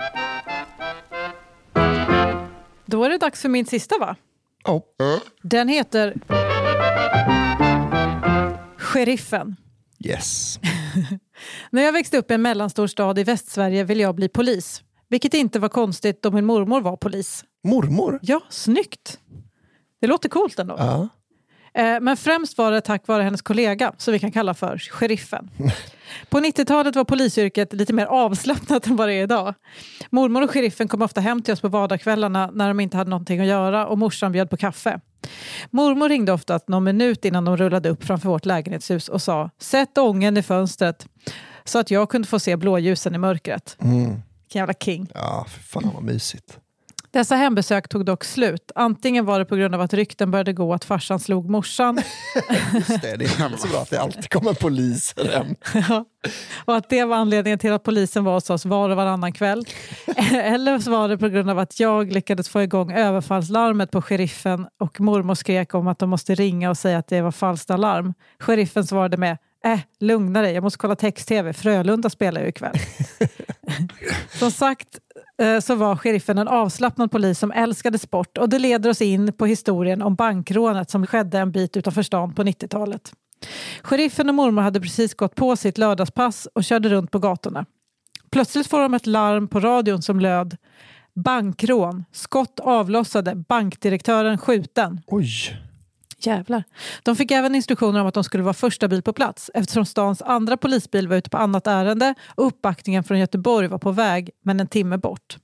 [2.87, 4.17] Då är det dags för min sista va?
[4.65, 4.83] Oh.
[5.43, 6.15] Den heter
[8.91, 9.57] Sheriffen.
[10.05, 10.59] Yes.
[11.71, 14.83] När jag växte upp i en mellanstor stad i Västsverige ville jag bli polis.
[15.09, 17.45] Vilket inte var konstigt då min mormor var polis.
[17.65, 18.19] Mormor?
[18.23, 19.19] Ja, snyggt!
[20.01, 20.75] Det låter coolt ändå.
[20.79, 21.09] Ja.
[21.83, 25.51] Eh, Men främst var det tack vare hennes kollega, som vi kan kalla för sheriffen.
[26.29, 29.55] På 90-talet var polisyrket lite mer avslappnat än vad det är idag.
[30.11, 33.41] Mormor och sheriffen kom ofta hem till oss på vardagskvällarna när de inte hade någonting
[33.41, 35.01] att göra och morsan bjöd på kaffe.
[35.71, 39.99] Mormor ringde ofta någon minut innan de rullade upp framför vårt lägenhetshus och sa “Sätt
[39.99, 41.07] ången i fönstret”
[41.65, 43.77] så att jag kunde få se blåljusen i mörkret.
[43.81, 44.01] Mm.
[44.01, 45.11] Vilken jävla king.
[45.15, 46.59] Ja, för fan vad mysigt.
[47.13, 48.73] Dessa hembesök tog dock slut.
[48.75, 51.97] Antingen var det på grund av att rykten började gå att farsan slog morsan
[52.75, 55.55] Just det, det är så bra att det alltid kommer poliser hem.
[55.89, 56.05] Ja.
[56.65, 59.65] och att det var anledningen till att polisen var hos oss var och varannan kväll.
[60.33, 64.67] Eller så var det på grund av att jag lyckades få igång överfallslarmet på sheriffen
[64.81, 68.15] och mormor skrek om att de måste ringa och säga att det var falskt alarm.
[68.39, 71.53] Sheriffen svarade med Äh, lugna dig, jag måste kolla text-tv.
[71.53, 72.77] Frölunda spelar ju ikväll.
[74.39, 74.99] Som sagt
[75.43, 79.33] eh, så var sheriffen en avslappnad polis som älskade sport och det leder oss in
[79.33, 83.13] på historien om bankrånet som skedde en bit utanför stan på 90-talet.
[83.83, 87.67] Sheriffen och mormor hade precis gått på sitt lördagspass och körde runt på gatorna.
[88.31, 90.57] Plötsligt får de ett larm på radion som löd
[91.15, 95.01] Bankrån, skott avlossade, bankdirektören skjuten.
[95.07, 95.27] Oj.
[96.21, 96.65] Jävlar.
[97.03, 100.23] De fick även instruktioner om att de skulle vara första bil på plats eftersom stans
[100.23, 104.61] andra polisbil var ute på annat ärende och uppbackningen från Göteborg var på väg, men
[104.61, 105.39] en timme bort.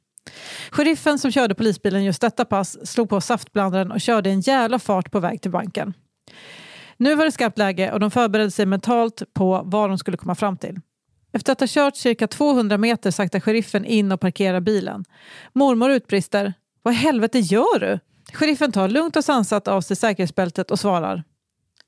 [0.71, 5.11] Sheriffen som körde polisbilen just detta pass slog på saftblandaren och körde en jävla fart
[5.11, 5.95] på väg till banken.
[6.97, 10.35] Nu var det skarpt läge och de förberedde sig mentalt på vad de skulle komma
[10.35, 10.81] fram till.
[11.33, 15.05] Efter att ha kört cirka 200 meter saktar sheriffen in och parkerar bilen.
[15.53, 16.55] Mormor utbrister.
[16.83, 17.99] Vad i helvete gör du?
[18.37, 21.25] Sheriffen tar lugnt och sansat av sig säkerhetsbältet och svarar.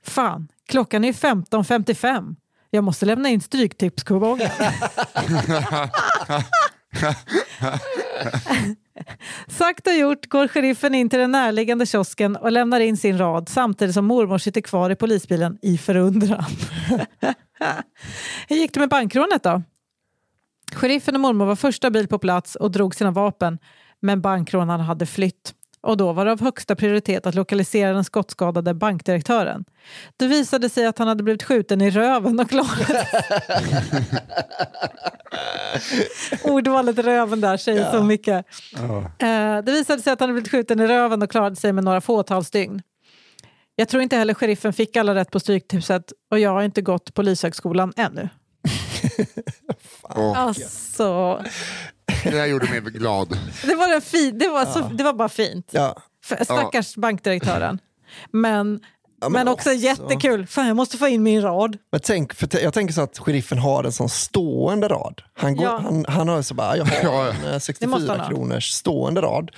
[0.05, 2.37] Fan, klockan är 15.55.
[2.71, 4.49] Jag måste lämna in stryktipskupongen.
[9.49, 13.49] Sagt och gjort går sheriffen in till den närliggande kiosken och lämnar in sin rad
[13.49, 16.45] samtidigt som mormor sitter kvar i polisbilen i förundran.
[18.49, 19.63] Hur gick det med bankrånet då?
[20.73, 23.59] Sheriffen och mormor var första bil på plats och drog sina vapen
[24.01, 25.55] men bankrånarna hade flytt.
[25.81, 29.65] Och då var det av högsta prioritet att lokalisera den skottskadade bankdirektören.
[30.17, 33.07] Det visade sig att han hade blivit skjuten i röven och klarade
[36.45, 38.47] Ordvalet röven där säger så mycket.
[39.19, 41.85] Eh, det visade sig att han hade blivit skjuten i röven och klarade sig med
[41.85, 42.83] några fåtals dygn.
[43.77, 47.15] Jag tror inte heller sheriffen fick alla rätt på stryktipset och jag har inte gått
[47.15, 48.29] polishögskolan ännu.
[50.03, 51.43] Åh, Alltså,
[52.25, 53.39] det där gjorde mig glad.
[53.67, 55.69] det var, en fin, det var, så, det var bara fint.
[55.71, 55.97] Ja.
[56.25, 57.79] För- Stackars bankdirektören.
[58.33, 58.81] Men,
[59.21, 60.47] Ja, men, också, jättekul.
[60.47, 61.77] Fan, jag måste få in min rad.
[61.93, 65.23] Men tänk, för jag tänker så att sheriffen har en sån stående rad.
[65.35, 65.79] Han, går, Ja.
[65.79, 67.33] han, han har så bara, jag har Ja, ja.
[67.33, 68.29] en eh, Det måste 64 han ha.
[68.29, 69.51] kronors stående rad.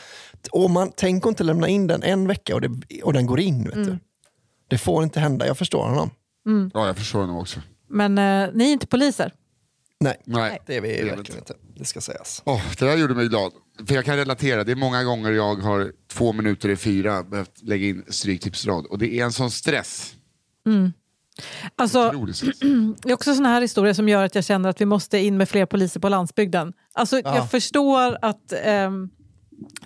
[0.52, 3.64] Och man tänker inte lämna in den en vecka och, det, och den går in.
[3.64, 3.86] Vet Mm.
[3.86, 3.98] du.
[4.68, 6.10] Det får inte hända, jag förstår honom.
[6.74, 7.60] Ja, jag förstår honom också.
[7.88, 9.32] Men eh, ni är inte poliser.
[10.00, 11.54] Nej, Nej, det är vi det är verkligen inte.
[11.76, 12.42] Det ska sägas.
[12.44, 13.52] Åh, det där gjorde mig glad.
[13.86, 17.62] För jag kan relatera, det är många gånger jag har två minuter i fyra behövt
[17.62, 20.14] lägga in stryktipsrad och det är en sån stress.
[21.76, 22.58] Alltså, Otrolig stress.
[23.02, 25.36] det är också såna här historier som gör att jag känner att vi måste in
[25.36, 26.72] med fler poliser på landsbygden.
[26.92, 27.36] Alltså, Ja.
[27.36, 29.10] Jag förstår att ehm,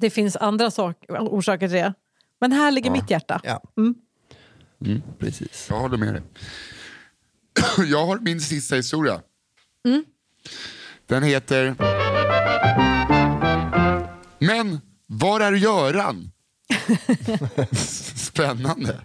[0.00, 1.94] det finns andra sak, orsaker till det.
[2.40, 3.40] Men här ligger mitt hjärta.
[3.44, 3.62] Ja.
[3.76, 5.02] Mm.
[5.18, 5.66] Precis.
[5.70, 6.22] Jag håller med dig.
[7.90, 9.20] Jag har min sista historia.
[11.06, 11.74] Den heter
[14.38, 16.30] Men var är Göran?
[18.16, 19.00] Spännande.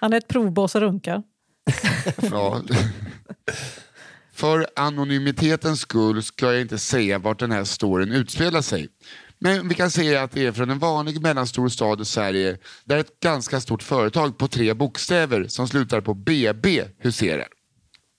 [0.00, 1.22] Han är ett provbås och runkar.
[2.30, 2.62] Ja.
[4.32, 8.88] För anonymitetens skull ska jag inte säga vart den här storyn utspelar sig.
[9.38, 12.98] Men vi kan säga att det är från en vanlig mellanstor stad i Sverige där
[12.98, 17.48] ett ganska stort företag på tre bokstäver som slutar på BB huserar.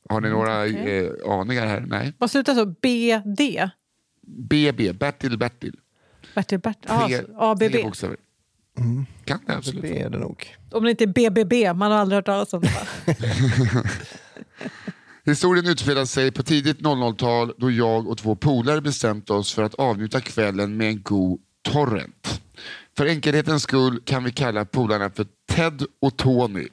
[0.09, 1.05] Har ni några okej.
[1.25, 1.85] eh, aningar här?
[1.87, 2.13] Nej.
[2.17, 2.65] Vad slutar så?
[2.65, 3.41] BD?
[4.27, 5.75] BB, Bertil Bertil.
[6.35, 6.77] Bertil Bert?
[6.87, 7.59] Ah, Tre, ABB.
[7.59, 8.17] tre bokstäver.
[9.25, 9.81] Kan det absolut.
[9.81, 10.55] Det är det nog.
[10.71, 12.71] Om det inte är BBB, man har aldrig hört talas om det.
[15.25, 19.73] Historien utspelar sig på tidigt 00-tal då jag och två polare bestämt oss för att
[19.75, 22.41] avnjuta kvällen med en god torrent.
[22.97, 26.67] För enkelhetens skull kan vi kalla polarna för Ted och Tony.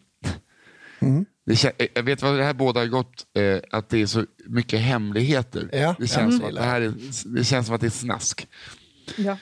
[1.47, 4.25] Det eh, jag vet vad det här båda har gått, eh, att det är så
[4.47, 5.69] mycket hemligheter.
[5.73, 6.95] Ja, det, känns ja, som att det, här är,
[7.37, 8.49] det känns som att det är snask.
[9.17, 9.39] ja.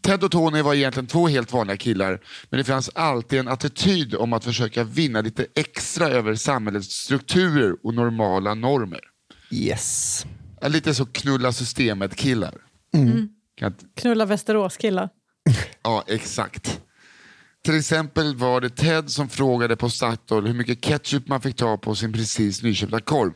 [0.00, 4.14] Ted och Tony var egentligen två helt vanliga killar, men det fanns alltid en attityd
[4.14, 9.00] om att försöka vinna lite extra över samhällets strukturer och normala normer.
[9.50, 10.26] Yes.
[10.66, 12.54] Lite så knulla systemet-killar.
[13.58, 15.08] Kan inte- Knulla Västerås-killar.
[15.82, 16.80] Ja, exakt.
[17.64, 21.76] Till exempel var det Ted som frågade på Statoil hur mycket ketchup man fick ta
[21.76, 23.32] på sin precis nyköpta korv.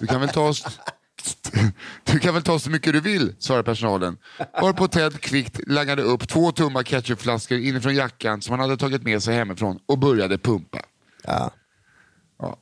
[0.00, 0.62] Du kan väl ta, s-
[2.04, 4.18] du kan väl ta så mycket du vill, svarade personalen.
[4.62, 9.22] Varpå Ted kvickt langade upp två tummar ketchupflaskor inifrån jackan som han hade tagit med
[9.22, 10.78] sig hemifrån och började pumpa.
[11.24, 11.50] Ja.
[12.38, 12.56] Ja.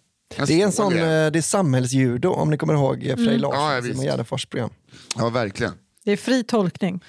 [0.47, 1.03] Det är en sån, grej.
[1.03, 3.87] eh, det är samhällsjudo om ni kommer ihåg eh, Frej Ja, ja, Larsson, visst.
[3.87, 4.71] Simon Gärdenfors program.
[5.17, 5.73] Ja, verkligen.
[6.05, 7.03] Det är fri tolkning.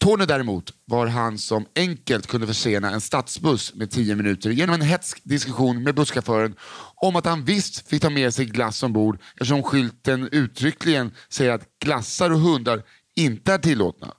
[0.00, 4.80] Tony däremot var han som enkelt kunde försena en stadsbuss med 10 minuter genom en
[4.80, 6.54] hetsk diskussion med busschauffören
[6.94, 11.64] om att han visst fick ta med sig glass ombord eftersom skylten uttryckligen säger att
[11.84, 12.82] glassar och hundar
[13.16, 14.14] inte är tillåtna.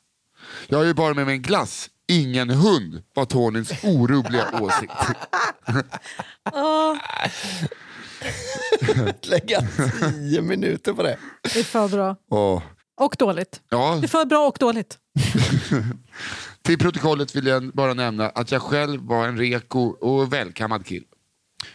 [0.68, 4.92] Jag har ju bara med mig en glass, ingen hund, var Tonys orubbliga åsikt.
[9.22, 9.62] Lägga
[10.00, 11.18] tio minuter på det.
[11.54, 12.16] Det är för bra.
[12.32, 12.62] Åh.
[13.02, 13.62] Och dåligt.
[13.70, 14.98] Ja, Det är för bra och dåligt.
[16.62, 21.04] Till protokollet vill jag bara nämna att jag själv var en reko och välkammad kill.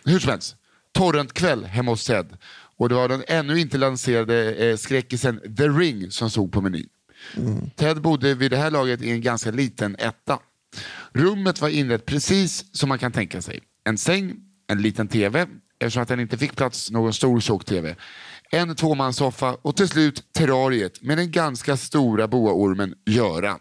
[0.04, 0.56] Hur som helst,
[0.92, 2.36] torrentkväll hemma hos Ted
[2.78, 6.88] och det var den ännu inte lanserade eh, skräckisen The Ring som stod på menyn.
[7.76, 10.38] Ted bodde vid det här laget i en ganska liten etta.
[11.12, 13.60] Rummet var inrett precis som man kan tänka sig.
[13.84, 15.46] En säng, en liten tv,
[15.78, 17.96] eftersom att den inte fick plats någon stor tjock-tv.
[18.50, 23.58] En tvåmanssoffa och till slut terrariet med den ganska stora boaormen Göran.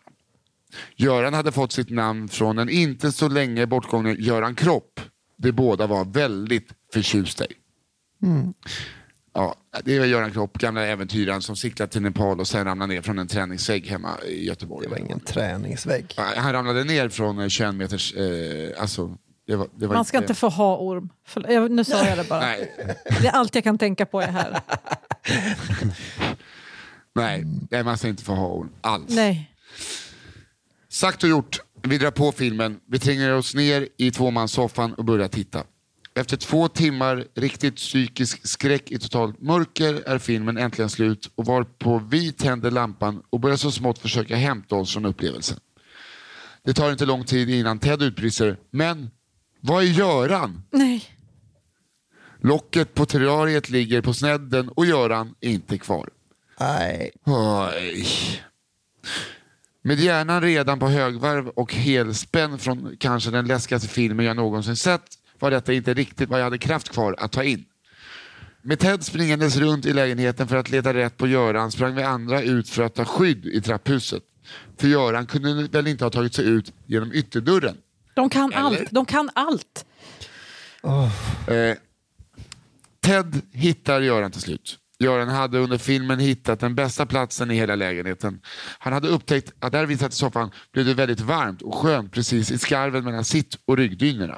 [0.96, 5.00] Göran hade fått sitt namn från en inte så länge bortgången Göran Kropp.
[5.38, 7.54] De båda var väldigt förtjusta i.
[9.34, 13.02] Ja, det var Göran Kropp, gamla äventyraren som cyklade till Nepal och sen ramlade ner
[13.02, 14.88] från en träningsvägg hemma i Göteborg.
[14.88, 16.14] Det var ingen träningsvägg.
[16.18, 18.14] Han ramlade ner från eh, 21 meters...
[18.14, 19.18] Eh, alltså,
[19.48, 21.10] det var, det var Man ska inte få ha orm.
[21.28, 22.40] Förl- jag- Nu sa jag det bara.
[22.40, 22.74] Nej,
[23.22, 24.60] Det är allt jag kan tänka på är här.
[27.16, 29.06] nej, nej, man ska inte få ha orm alls.
[29.16, 29.52] Nej.
[30.90, 32.80] Sagt och gjort, vi drar på filmen.
[32.88, 35.64] Vi tränger oss ner i tvåmanssoffan och börjar titta.
[36.16, 42.02] Efter två timmar riktigt psykisk skräck i totalt mörker är filmen äntligen slut och varpå
[42.10, 45.60] vi tänder lampan och börjar så smått försöka hämta oss från upplevelsen.
[46.64, 49.10] Det tar inte lång tid innan Ted utbrister, men
[49.60, 50.64] vad är Göran?
[50.72, 51.04] Nej.
[52.42, 56.10] Locket på terrariet ligger på snedden och Göran är inte kvar.
[56.60, 57.12] Nej.
[57.26, 58.08] Oj.
[59.82, 65.06] Med hjärnan redan på högvarv och helspänn från kanske den läskigaste filmen jag någonsin sett
[65.40, 67.66] var detta inte riktigt vad jag hade kraft kvar att ta in.
[68.62, 72.42] Med Ted springandes runt i lägenheten för att leta rätt på Göran sprang vi andra
[72.42, 74.24] ut för att ta skydd i trapphuset.
[74.78, 77.78] För Göran kunde väl inte ha tagit sig ut genom ytterdörren.
[78.16, 78.62] De kan Eller?
[78.62, 78.92] allt.
[78.92, 79.86] De kan allt.
[81.48, 81.78] Eh,
[83.02, 84.80] Ted hittar Göran till slut.
[85.00, 88.40] Göran hade under filmen hittat den bästa platsen i hela lägenheten.
[88.80, 92.12] Han hade upptäckt att där vi satt i soffan blev det väldigt varmt och skönt
[92.12, 94.38] precis i skarven mellan sitt och ryggdynorna.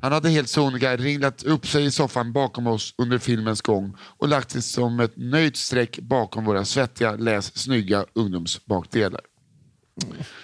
[0.00, 4.28] Han hade helt sonika ringlat upp sig i soffan bakom oss under filmens gång och
[4.28, 9.20] lagt sig som ett nöjt streck bakom våra svettiga, läs snygga ungdomsbakdelar.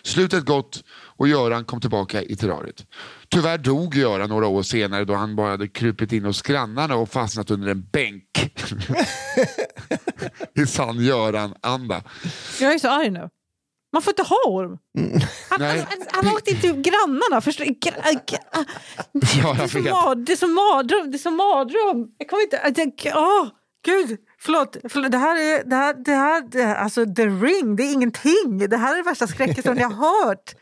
[0.03, 0.85] Slutet gott
[1.23, 2.87] och Göran kom tillbaka i terrariet.
[3.29, 7.09] Tyvärr dog Göran några år senare då han bara hade krupit in hos grannarna och
[7.09, 8.55] fastnat under en bänk.
[10.63, 12.03] I sann Göran-anda.
[12.61, 13.29] Jag är så arg nu.
[13.93, 14.79] Man får inte ha orm.
[15.51, 15.79] Han, Nej.
[15.79, 17.41] han, han, han åkte inte till grannarna.
[17.41, 17.93] Förstår, gra,
[18.27, 18.65] gra,
[19.13, 21.11] det, Ja, är jag som mad, det är som mardröm.
[21.11, 22.07] Det är som mardröm.
[22.19, 22.83] Jag kommer inte...
[23.03, 23.49] Jag, åh,
[23.85, 24.77] gud, förlåt.
[24.89, 25.13] förlåt.
[25.13, 25.65] Det här är...
[25.65, 28.69] Det här, det här, det alltså, The Ring, det är ingenting.
[28.71, 30.55] Det här är det värsta skräckhistorien jag har hört.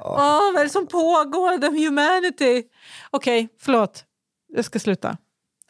[0.00, 1.60] Åh, vad är det som pågår?
[1.60, 2.68] The humanity.
[3.10, 4.04] Okej, förlåt.
[4.48, 5.16] Jag ska sluta.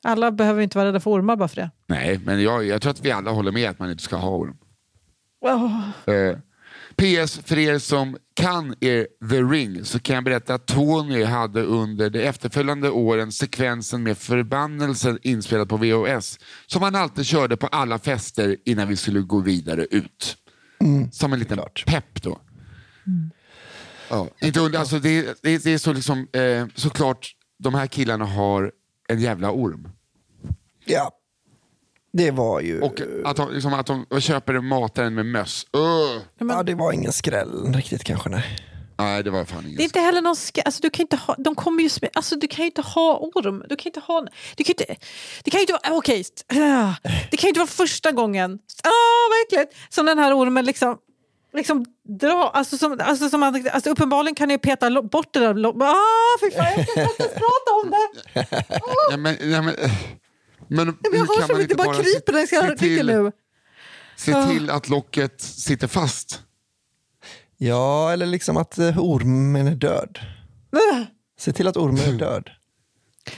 [0.03, 1.70] Alla behöver inte vara rädda för ormar bara för det.
[1.87, 4.31] Nej, men jag, jag tror att vi alla håller med att man inte ska ha
[4.31, 4.57] orm.
[5.41, 5.89] Åh.
[6.14, 6.39] Eh,
[6.97, 11.62] PS, för er som kan er The Ring så kan jag berätta att Tony hade
[11.62, 17.66] under de efterföljande åren sekvensen med förbannelsen inspelad på VHS som han alltid körde på
[17.66, 20.37] alla fester innan vi skulle gå vidare ut.
[21.12, 22.41] som en liten pepp då.
[24.09, 28.24] Ja, inte under, alltså det, det, det är så liksom, eh, såklart, de här killarna
[28.24, 28.72] har
[29.09, 29.88] en jävla orm.
[30.84, 31.11] Ja.
[32.12, 32.80] Det var ju...
[32.80, 35.66] Och att de, liksom, att de köper mataren med möss.
[35.72, 36.22] Öh!
[36.38, 38.28] ja, det var ingen skräll riktigt kanske.
[38.28, 38.59] Nej.
[39.00, 41.34] Nej, det var fan Det är inte heller någon ska, alltså du kan inte ha,
[41.38, 43.64] de kommer ju, alltså du kan ju inte ha orm.
[43.68, 44.96] Du kan inte ha, du kan inte,
[45.44, 46.94] det kan ju inte vara, okej, äh,
[47.30, 50.96] det kan ju inte vara första gången, ah, verkligen, som den här ormen liksom,
[51.59, 51.84] liksom
[52.20, 56.50] dra, alltså, som, alltså, som alltså uppenbarligen kan ni peta bort det där, ah, fy
[56.50, 58.46] fan, jag kan inte ens prata om det.
[59.11, 59.74] Ja, men, ja, men,
[60.68, 62.48] men, Men hur jag hör kan så man mycket, inte bara bara kryper när jag
[62.48, 63.32] ska till, nu.
[64.16, 66.42] se till att locket sitter fast?
[67.56, 70.18] Ja, eller liksom att eh, ormen är död.
[70.92, 71.04] Äh.
[71.38, 72.50] Se till att ormen är död.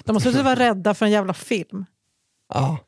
[0.05, 1.85] De måste vara rädda för en jävla film.
[2.55, 2.79] Ja.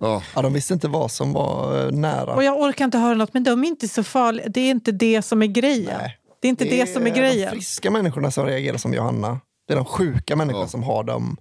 [0.00, 0.22] Ja.
[0.34, 2.34] ja, de visste inte vad som var eh, nära.
[2.34, 4.48] Och jag orkar inte höra något, men de är inte så farliga.
[4.48, 5.96] Det är inte det som är grejen.
[6.00, 6.18] Nej.
[6.40, 7.50] Det är inte det, som är de grejen.
[7.50, 9.40] friska människorna som reagerar som Johanna.
[9.66, 10.68] Det är de sjuka människorna Ja.
[10.68, 11.36] som har dem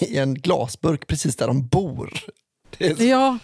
[0.00, 2.10] i en glasburk precis där de bor.
[2.78, 3.02] Det är så...
[3.02, 3.38] Ja.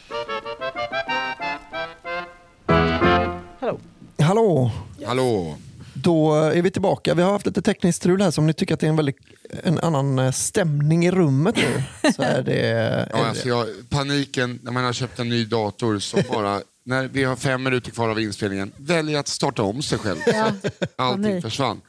[3.60, 3.78] Hallå.
[4.18, 4.70] Hallå,
[5.06, 5.54] Hallå?
[6.02, 7.14] Då är vi tillbaka.
[7.14, 8.96] Vi har haft lite tekniskt strul här, så om ni tycker att det är en,
[8.96, 9.16] väldigt,
[9.62, 11.82] en annan eh, stämning i rummet nu
[12.12, 12.52] så är det...
[13.12, 13.48] Ja, är alltså det.
[13.48, 17.62] jag, paniken när man har köpt en ny dator som bara, när vi har fem
[17.62, 20.18] minuter kvar av inspelningen, väljer att starta om sig själv.
[20.26, 20.52] Ja.
[20.96, 21.80] Allting försvann.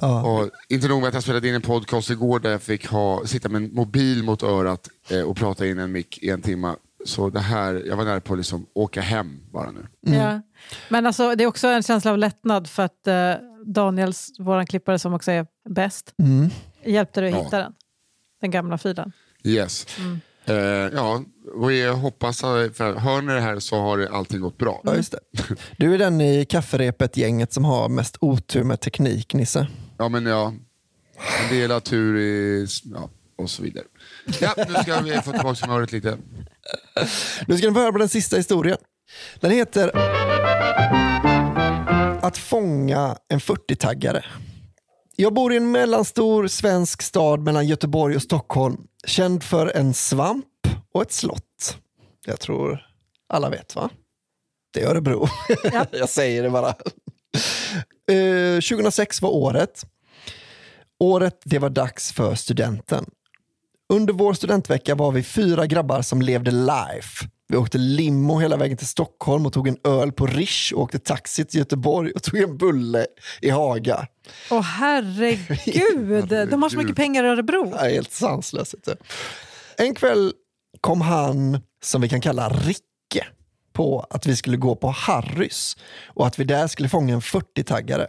[0.00, 0.22] Ja.
[0.22, 3.26] Och inte nog med att jag spelade in en podcast igår där jag fick ha,
[3.26, 6.74] sitta med en mobil mot örat eh, och prata in en mick i en timme.
[7.04, 9.86] Så det här, jag var nära på att liksom åka hem bara nu.
[10.14, 10.40] Ja.
[10.88, 13.32] Men alltså, det är också en känsla av lättnad för att eh,
[13.66, 16.50] Daniels, vår klippare som också är bäst, Mm.
[16.84, 17.44] hjälpte dig att Ja.
[17.44, 17.72] hitta den.
[18.40, 19.12] Den gamla filen.
[19.44, 19.86] Yes.
[20.46, 20.54] Eh,
[20.94, 21.22] ja,
[21.54, 24.80] och jag hoppas att, för hör ni det här så har allting gått bra.
[24.84, 25.20] Ja, just det.
[25.78, 29.66] Du är den i kafferepet-gänget som har mest otur med teknik, Nisse.
[29.98, 30.52] Ja, men ja.
[31.42, 33.84] En del har tur i, ja, och så vidare.
[34.40, 36.18] Ja, nu ska vi få tillbaka humöret lite.
[37.46, 38.78] Nu ska ni få höra på den sista historien.
[39.40, 39.90] Den heter
[42.22, 44.24] Att fånga en 40-taggare.
[45.16, 48.76] Jag bor i en mellanstor svensk stad mellan Göteborg och Stockholm.
[49.06, 50.46] Känd för en svamp
[50.92, 51.78] och ett slott.
[52.26, 52.86] Jag tror
[53.28, 53.90] alla vet va?
[54.74, 55.28] Det är Örebro.
[55.72, 55.86] Ja.
[55.92, 56.68] Jag säger det bara.
[58.10, 59.86] Eh, 2006 var året.
[60.98, 63.06] Året det var dags för studenten.
[63.92, 67.28] Under vår studentvecka var vi fyra grabbar som levde life.
[67.48, 70.98] Vi åkte limo hela vägen till Stockholm och tog en öl på Rish och åkte
[70.98, 73.06] taxi till Göteborg och tog en bulle
[73.40, 74.06] i Haga.
[74.50, 77.70] Åh herregud, de har så mycket pengar i Örebro.
[77.70, 78.74] Det är helt sanslöst.
[79.76, 80.32] En kväll
[80.80, 83.26] kom han, som vi kan kalla Ricke,
[83.72, 85.76] på att vi skulle gå på Harrys
[86.06, 88.06] och att vi där skulle fånga en 40-taggare.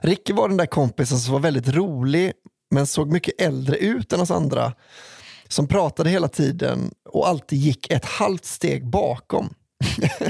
[0.00, 2.32] Ricke var den där kompisen som var väldigt rolig
[2.72, 4.72] men såg mycket äldre ut än oss andra.
[5.48, 9.54] Som pratade hela tiden och alltid gick ett halvt steg bakom.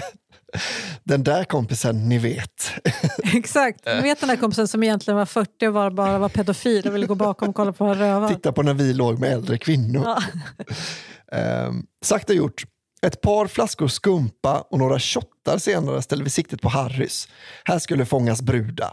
[1.05, 2.73] den där kompisen ni vet.
[3.35, 3.87] Exakt.
[3.87, 6.95] Ni vet den där kompisen som egentligen var 40 och var, bara var pedofil och
[6.95, 8.29] ville gå bakom och kolla på en röva.
[8.29, 10.03] Titta på när vi låg med äldre kvinnor.
[10.05, 10.23] Ja.
[11.37, 12.65] Ehm, sagt och gjort.
[13.07, 17.29] Ett par flaskor skumpa och några shottar senare ställde vi siktet på Harrys.
[17.65, 18.93] Här skulle fångas brudar.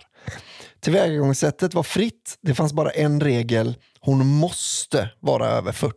[0.82, 2.38] Tillvägagångssättet var fritt.
[2.42, 3.76] Det fanns bara en regel.
[4.00, 5.96] Hon måste vara över 40.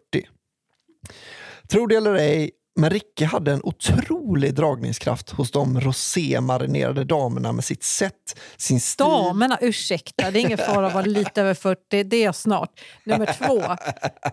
[1.68, 7.64] Tro det eller ej, men Ricke hade en otrolig dragningskraft hos de rosémarinerade damerna med
[7.64, 9.06] sitt sätt, sin stil.
[9.06, 12.80] Damerna, ursäkta, det är ingen fara att vara lite över 40, det är jag snart.
[13.04, 13.62] Nummer två,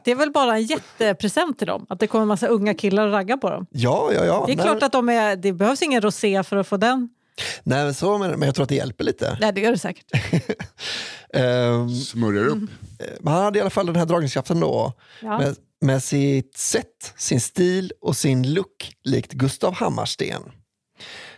[0.03, 3.07] det är väl bara en jättepresent till dem, att det kommer en massa unga killar
[3.07, 3.65] och ragga på dem.
[3.69, 4.43] Ja, ja, ja.
[4.47, 7.09] Det är klart att de är, det behövs ingen rosé för att få den.
[7.63, 9.37] Nej, men så, men men jag tror att det hjälper lite.
[9.41, 10.05] Nej, det gör det säkert.
[11.33, 12.69] Ehm, Smörjer upp.
[13.19, 14.93] Men han hade i alla fall den här dragningskraften då.
[15.21, 15.37] Ja.
[15.37, 20.41] Med, med sitt sätt, sin stil och sin look likt Gustav Hammarsten.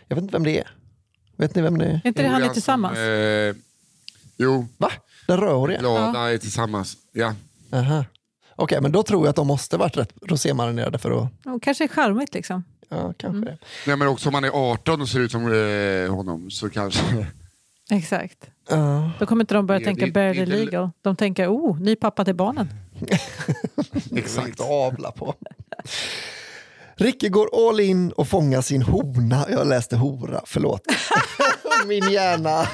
[0.08, 0.70] Jag vet inte vem det är.
[1.36, 1.90] Vet ni vem det är?
[1.90, 2.98] Är inte det han är Som, tillsammans?
[2.98, 3.54] Eh,
[4.36, 4.90] jo, Va?
[5.26, 5.80] Den rödhåriga?
[5.80, 6.96] glada är tillsammans.
[7.12, 7.34] Ja.
[7.72, 8.04] Aha.
[8.56, 11.28] Okej, men då tror jag att de måste varit rätt rosémarinerade för att...
[11.44, 12.64] Ja, Kanske är charmigt liksom.
[12.92, 13.44] Ja, kanske Mm.
[13.44, 13.58] det.
[13.86, 17.26] Nej, men också om man är 18 och ser ut som eh, honom så kanske...
[17.90, 18.38] Exakt.
[18.68, 19.10] Ja.
[19.18, 20.90] Då kommer inte de börja Det- tänka det- barely det legal.
[21.02, 22.68] De tänker, oh, ny pappa till barnen.
[24.16, 24.60] Exakt.
[24.60, 25.34] Avla på.
[26.96, 29.46] Ricke går all in och fångar sin hona.
[29.50, 30.82] Jag läste hora, förlåt.
[31.86, 32.66] Min hjärna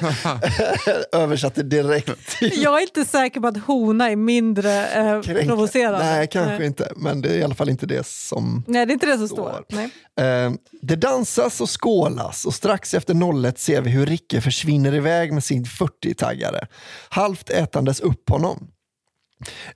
[1.13, 5.45] översatte direkt till Jag är inte säker på att hona är mindre eh, kränka.
[5.45, 5.99] provocerande.
[6.05, 6.67] Nej, kanske Nej.
[6.67, 6.93] inte.
[6.97, 8.65] Men det är i alla fall inte det som...
[8.67, 9.65] Nej, det är inte det som Står.
[9.71, 9.81] står.
[10.25, 15.33] Eh, det dansas och skålas och strax efter 01 ser vi hur Ricke försvinner iväg
[15.33, 16.67] med sin 40-taggare.
[17.09, 18.67] Halvt ätandes upp honom.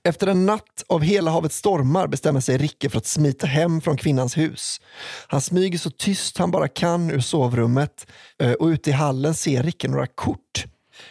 [0.03, 3.97] Efter en natt av hela havets stormar bestämmer sig Ricke för att smita hem från
[3.97, 4.81] kvinnans hus.
[5.27, 8.07] Han smyger så tyst han bara kan ur sovrummet
[8.39, 10.65] eh, och ute i hallen ser Ricke några kort.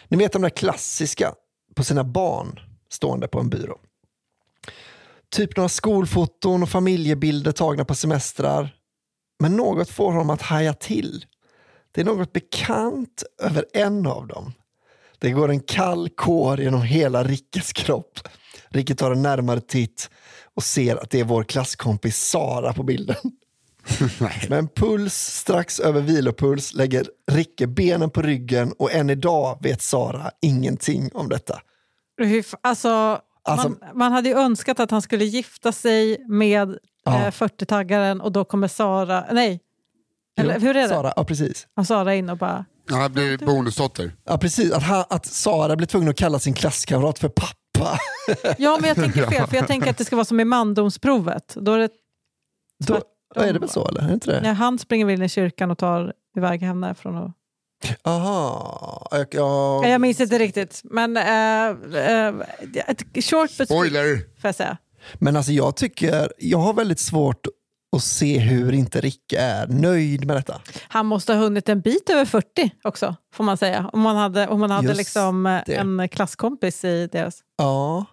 [0.07, 1.33] Ni vet de där klassiska
[1.75, 3.77] på sina barn stående på en byrå.
[5.31, 8.75] Typ några skolfoton och familjebilder tagna på semestrar.
[9.39, 11.25] Men något får honom att haja till.
[11.91, 14.53] Det är något bekant över en av dem.
[15.19, 18.19] Det går en kall kår genom hela Rickes kropp.
[18.73, 20.09] Ricke tar en närmare titt
[20.55, 23.15] och ser att det är vår klasskompis Sara på bilden.
[24.49, 29.81] Med en puls strax över vilopuls lägger Ricke benen på ryggen och än idag vet
[29.81, 31.59] Sara ingenting om detta.
[32.61, 37.21] Alltså, Alltså- man, man hade ju önskat att han skulle gifta sig med Ja.
[37.25, 39.25] eh, 40-taggaren och då kommer Sara...
[39.31, 39.59] Nej,
[40.37, 40.89] eller Jo, hur är det?
[40.89, 41.67] Sara, ja, precis.
[41.77, 42.65] Och Sara in och bara...
[42.89, 44.11] Ja, Han blir bonusdotter.
[44.25, 44.71] Ja, precis.
[44.71, 47.57] Att, han, att Sara blir tvungen att kalla sin klasskamrat för pappa.
[48.57, 51.55] Ja, men jag tänker fel, för jag tänker att det ska vara som i mandomsprovet.
[51.59, 51.89] Då är det,
[52.87, 53.01] Då,
[53.35, 54.01] är det väl så eller?
[54.01, 54.41] Är det inte det?
[54.41, 57.17] när han springer väl in i kyrkan och tar iväg henne därifrån.
[57.17, 57.31] Och...
[58.03, 59.07] Aha.
[59.11, 62.43] Jag, jag, Ja, Jag minns inte riktigt, men uh,
[62.87, 64.17] ett short but Spoiler!
[64.17, 64.77] får jag säga.
[65.13, 67.47] Men alltså jag tycker, jag har väldigt svårt
[67.93, 70.61] att se hur inte Ricke är nöjd med detta.
[70.87, 73.89] Han måste ha hunnit en bit över 40 också, får man säga.
[73.93, 75.73] Om man hade, om man hade Just liksom eh, det.
[75.75, 77.39] en klasskompis i deras...
[77.57, 78.05] Ja,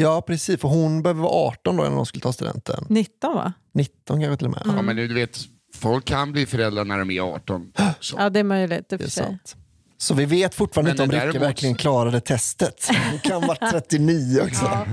[0.00, 0.60] Ja, precis.
[0.60, 2.84] För hon behöver vara 18 då när hon skulle ta studenten.
[2.88, 3.52] 19 va?
[3.74, 4.62] 19 kanske till och med.
[4.76, 5.38] Ja, men du vet,
[5.74, 7.72] folk kan bli föräldrar när de är 18.
[8.00, 8.16] Så.
[8.18, 8.92] Ja, det är möjligt.
[8.92, 9.56] och Det är sant.
[9.98, 12.88] Så vi vet fortfarande Men inte om Rikke däremot- verkligen klarade testet.
[13.10, 14.64] Hon kan vara 39 också.
[14.64, 14.86] Ja.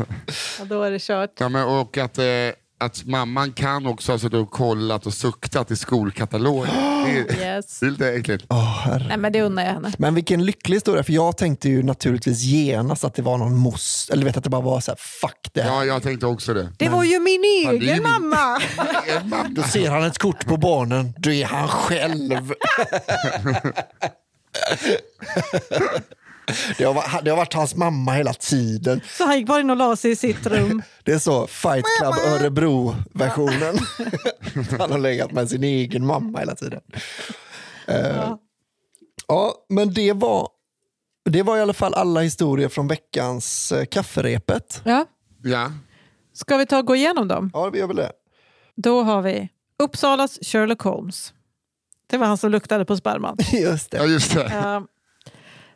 [0.59, 1.31] ja, då är det kört.
[1.39, 2.23] Ja, men, och att, eh,
[2.77, 6.73] att mamman kan också ha suttit och kollat och suktat i skolkatalogen.
[7.05, 7.79] Det är, Yes.
[7.79, 8.45] det är lite äckligt.
[8.83, 9.05] Herre.
[9.07, 9.91] Nej, men det unnar jag henne.
[9.97, 14.09] Men vilken lycklig historia, för jag tänkte ju naturligtvis genast att det var någon mos,
[14.13, 15.69] eller vet att det bara var så här, fuck det här.
[15.69, 16.69] Ja, jag tänkte också det.
[16.77, 18.35] Det var ju min egen min- mamma!
[19.07, 19.49] Er mamma.
[19.49, 22.51] Då ser han ett kort på barnen, då är han själv.
[26.77, 29.01] Det har, varit, det har varit hans mamma hela tiden.
[29.17, 30.81] Så han gick bara in och la sig i sitt rum.
[31.03, 33.77] Det är så Fight Club Örebro-versionen.
[34.79, 36.81] Han har legat med sin egen mamma hela tiden.
[37.87, 38.33] Eh,
[39.27, 40.49] ja, men det var,
[41.29, 44.81] det var i alla fall alla historier från veckans eh, kafferepet.
[44.85, 45.05] Ja.
[45.43, 45.71] Ja.
[46.33, 47.51] Ska vi ta och gå igenom dem?
[47.53, 48.11] Ja, vi gör väl det.
[48.75, 49.49] Då har vi
[49.83, 51.33] Uppsalas Sherlock Holmes.
[52.07, 53.37] Det var han som luktade på sperman.
[53.53, 54.09] Just ja, det.
[54.09, 54.45] just det.
[54.45, 54.81] Eh,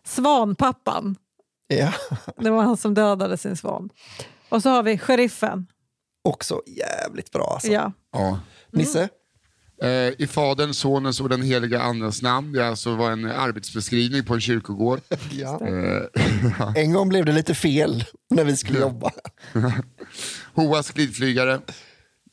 [0.09, 1.15] Svanpappan.
[1.67, 1.93] Ja.
[2.37, 3.89] Det var han som dödade sin svan.
[4.49, 5.67] Och så har vi Sheriffen.
[6.23, 7.71] Också jävligt bra alltså.
[7.71, 7.91] Ja.
[8.11, 8.39] Ja.
[8.71, 9.09] Nisse?
[9.81, 12.51] Eh, I Faderns, Sonens och den heliga Andens namn.
[12.53, 14.99] Det alltså var en arbetsbeskrivning på en kyrkogård.
[15.31, 15.59] Ja.
[15.67, 19.11] Eh, En gång blev det lite fel när vi skulle jobba.
[20.53, 21.61] Hoas glidflygare.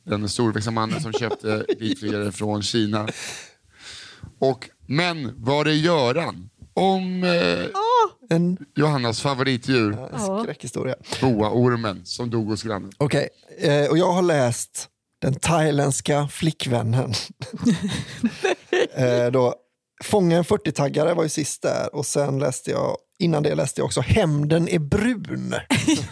[0.05, 3.07] Den storväxta mannen som köpte glidflygare från Kina.
[4.39, 6.49] Och, men var det Göran?
[6.77, 7.65] Om eh,
[8.29, 10.95] En, Johannas favoritdjur, en skräckhistoria.
[11.21, 12.91] boaormen, som dog hos grannen.
[12.97, 14.87] Okej, eh, och jag har läst
[15.21, 17.13] Den thailändska flickvännen.
[18.93, 19.55] eh, då,
[20.03, 23.85] Fånga en 40-taggare var ju sist där och sen läste jag, innan det läste jag
[23.85, 25.55] också Hämnden är brun.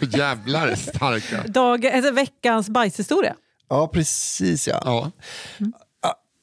[0.00, 1.42] Jävlar starka.
[1.48, 3.34] Dag, alltså veckans bajshistoria.
[3.68, 4.80] Ja, precis ja.
[4.84, 5.10] Ja.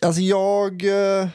[0.06, 1.28] Alltså jag, eh,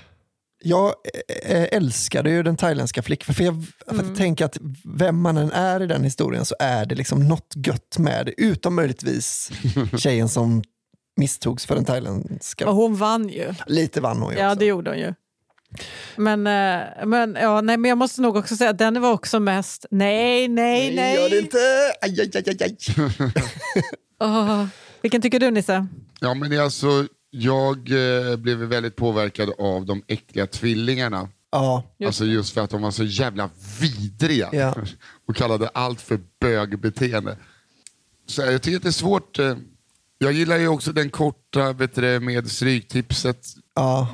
[0.62, 0.94] jag
[1.42, 3.34] eh, älskade ju den thailändska flickvännen.
[3.36, 3.64] För jag,
[3.98, 7.28] för jag tänker att vem man än är i den historien så är det liksom
[7.28, 8.40] något gött med det.
[8.40, 9.50] Utom möjligtvis
[9.98, 10.62] tjejen som
[11.16, 12.68] misstogs för den thailändska.
[12.68, 13.54] Och hon vann ju.
[13.66, 14.58] Lite vann hon ju Ja, också.
[14.58, 15.14] det gjorde hon ju.
[16.16, 19.40] Men, eh, men, ja, nej, men jag måste nog också säga att den var också
[19.40, 21.14] mest nej, nej, nej.
[21.16, 21.58] Gör det inte!
[22.00, 22.76] Aj, aj, aj, aj.
[24.20, 24.64] Åh.
[25.02, 25.86] Vilken tycker du Nisse?
[26.20, 27.76] Ja, men det är alltså, jag
[28.30, 31.28] eh, blev väldigt påverkad av de äckliga tvillingarna.
[31.50, 33.50] Ja, Alltså just för att de var så jävla
[33.80, 34.74] vidriga Ja.
[35.28, 37.36] och kallade allt för bögbeteende.
[38.26, 39.38] Så jag tycker att det är svårt.
[39.38, 39.56] eh,
[40.18, 43.46] Jag gillar ju också den korta vet du, med stryktipset.
[43.74, 44.08] ja.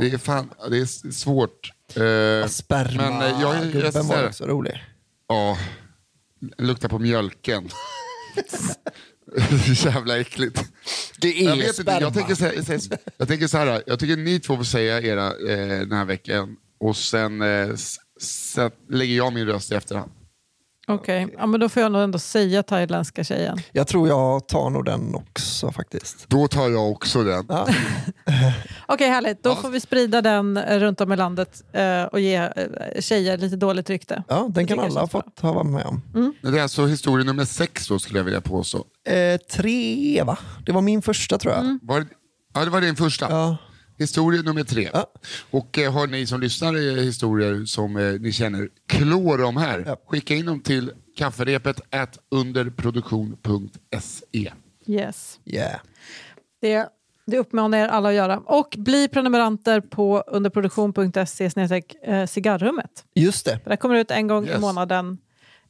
[0.00, 1.72] Det är, fan, det är svårt.
[1.88, 4.84] Eh, Sperma, Men, eh, var också rolig.
[5.28, 5.58] Ja,
[6.58, 7.68] luktar på mjölken.
[9.84, 10.64] Jävla äckligt.
[11.20, 12.00] Det är Jag vet inte, sperma.
[12.00, 15.00] jag tänker, så här, så jag tänker så här, jag tycker ni två får säga
[15.00, 17.68] era eh, den här veckan och sen, eh,
[18.20, 20.10] sen lägger jag min röst i efterhand.
[20.88, 23.58] Okej, ja, men då får jag nog ändå säga thailändska tjejen.
[23.72, 26.24] Jag tror jag tar nog den också faktiskt.
[26.28, 27.46] Då tar jag också den.
[27.48, 27.68] Ja.
[28.88, 29.42] Okej, härligt.
[29.42, 29.56] Då Ja.
[29.56, 32.50] får vi sprida den eh, runt om i landet eh, och ge eh,
[33.00, 34.22] tjejer lite dåligt rykte.
[34.28, 36.02] Ja, den kan alla ha fått ha varit med om.
[36.42, 38.84] Men Det är alltså historia nummer sex då skulle jag vilja påstå.
[39.06, 40.38] Eh, tre va?
[40.66, 41.78] Det var min första tror jag.
[41.82, 42.06] Var, det-
[42.54, 43.30] ja, det var din första.
[43.30, 43.56] Ja.
[43.98, 44.90] Historia nummer tre.
[44.92, 45.06] Ja.
[45.50, 49.82] Och eh, har ni som lyssnar eh, historier som eh, ni känner klår om här,
[49.86, 49.96] Ja.
[50.06, 54.52] skicka in dem till kafferepet at underproduktion.se.
[54.86, 55.40] Yes.
[55.44, 55.80] Yeah.
[56.60, 56.88] Det,
[57.26, 58.38] det uppmanar er alla att göra.
[58.38, 61.50] Och bli prenumeranter på underproduktion.se
[62.04, 63.04] eh, cigarrummet.
[63.14, 63.58] Just det.
[63.62, 64.60] För det kommer ut en gång i Yes.
[64.60, 65.18] månaden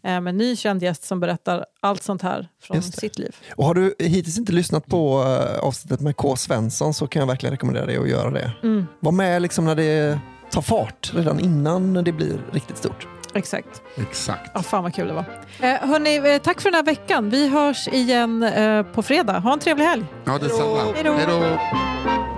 [0.02, 3.36] med en ny känd gäst som berättar allt sånt här från sitt liv.
[3.56, 6.36] Och har du hittills inte lyssnat på eh, avsnittet med K.
[6.36, 8.52] Svensson så kan jag verkligen rekommendera dig att göra det.
[8.62, 10.18] Mm, Var med liksom när det
[10.50, 13.06] tar fart, redan innan det blir riktigt stort.
[13.34, 13.82] exakt.
[13.96, 14.50] Exakt.
[14.54, 15.24] Ja, fan vad kul det var.
[15.60, 17.30] Eh, hörni, eh, tack för den här veckan.
[17.30, 19.38] Vi hörs igen eh, på fredag.
[19.38, 20.04] Ha en trevlig helg.
[20.24, 20.78] Ja, detsamma.
[20.94, 22.35] Hej då.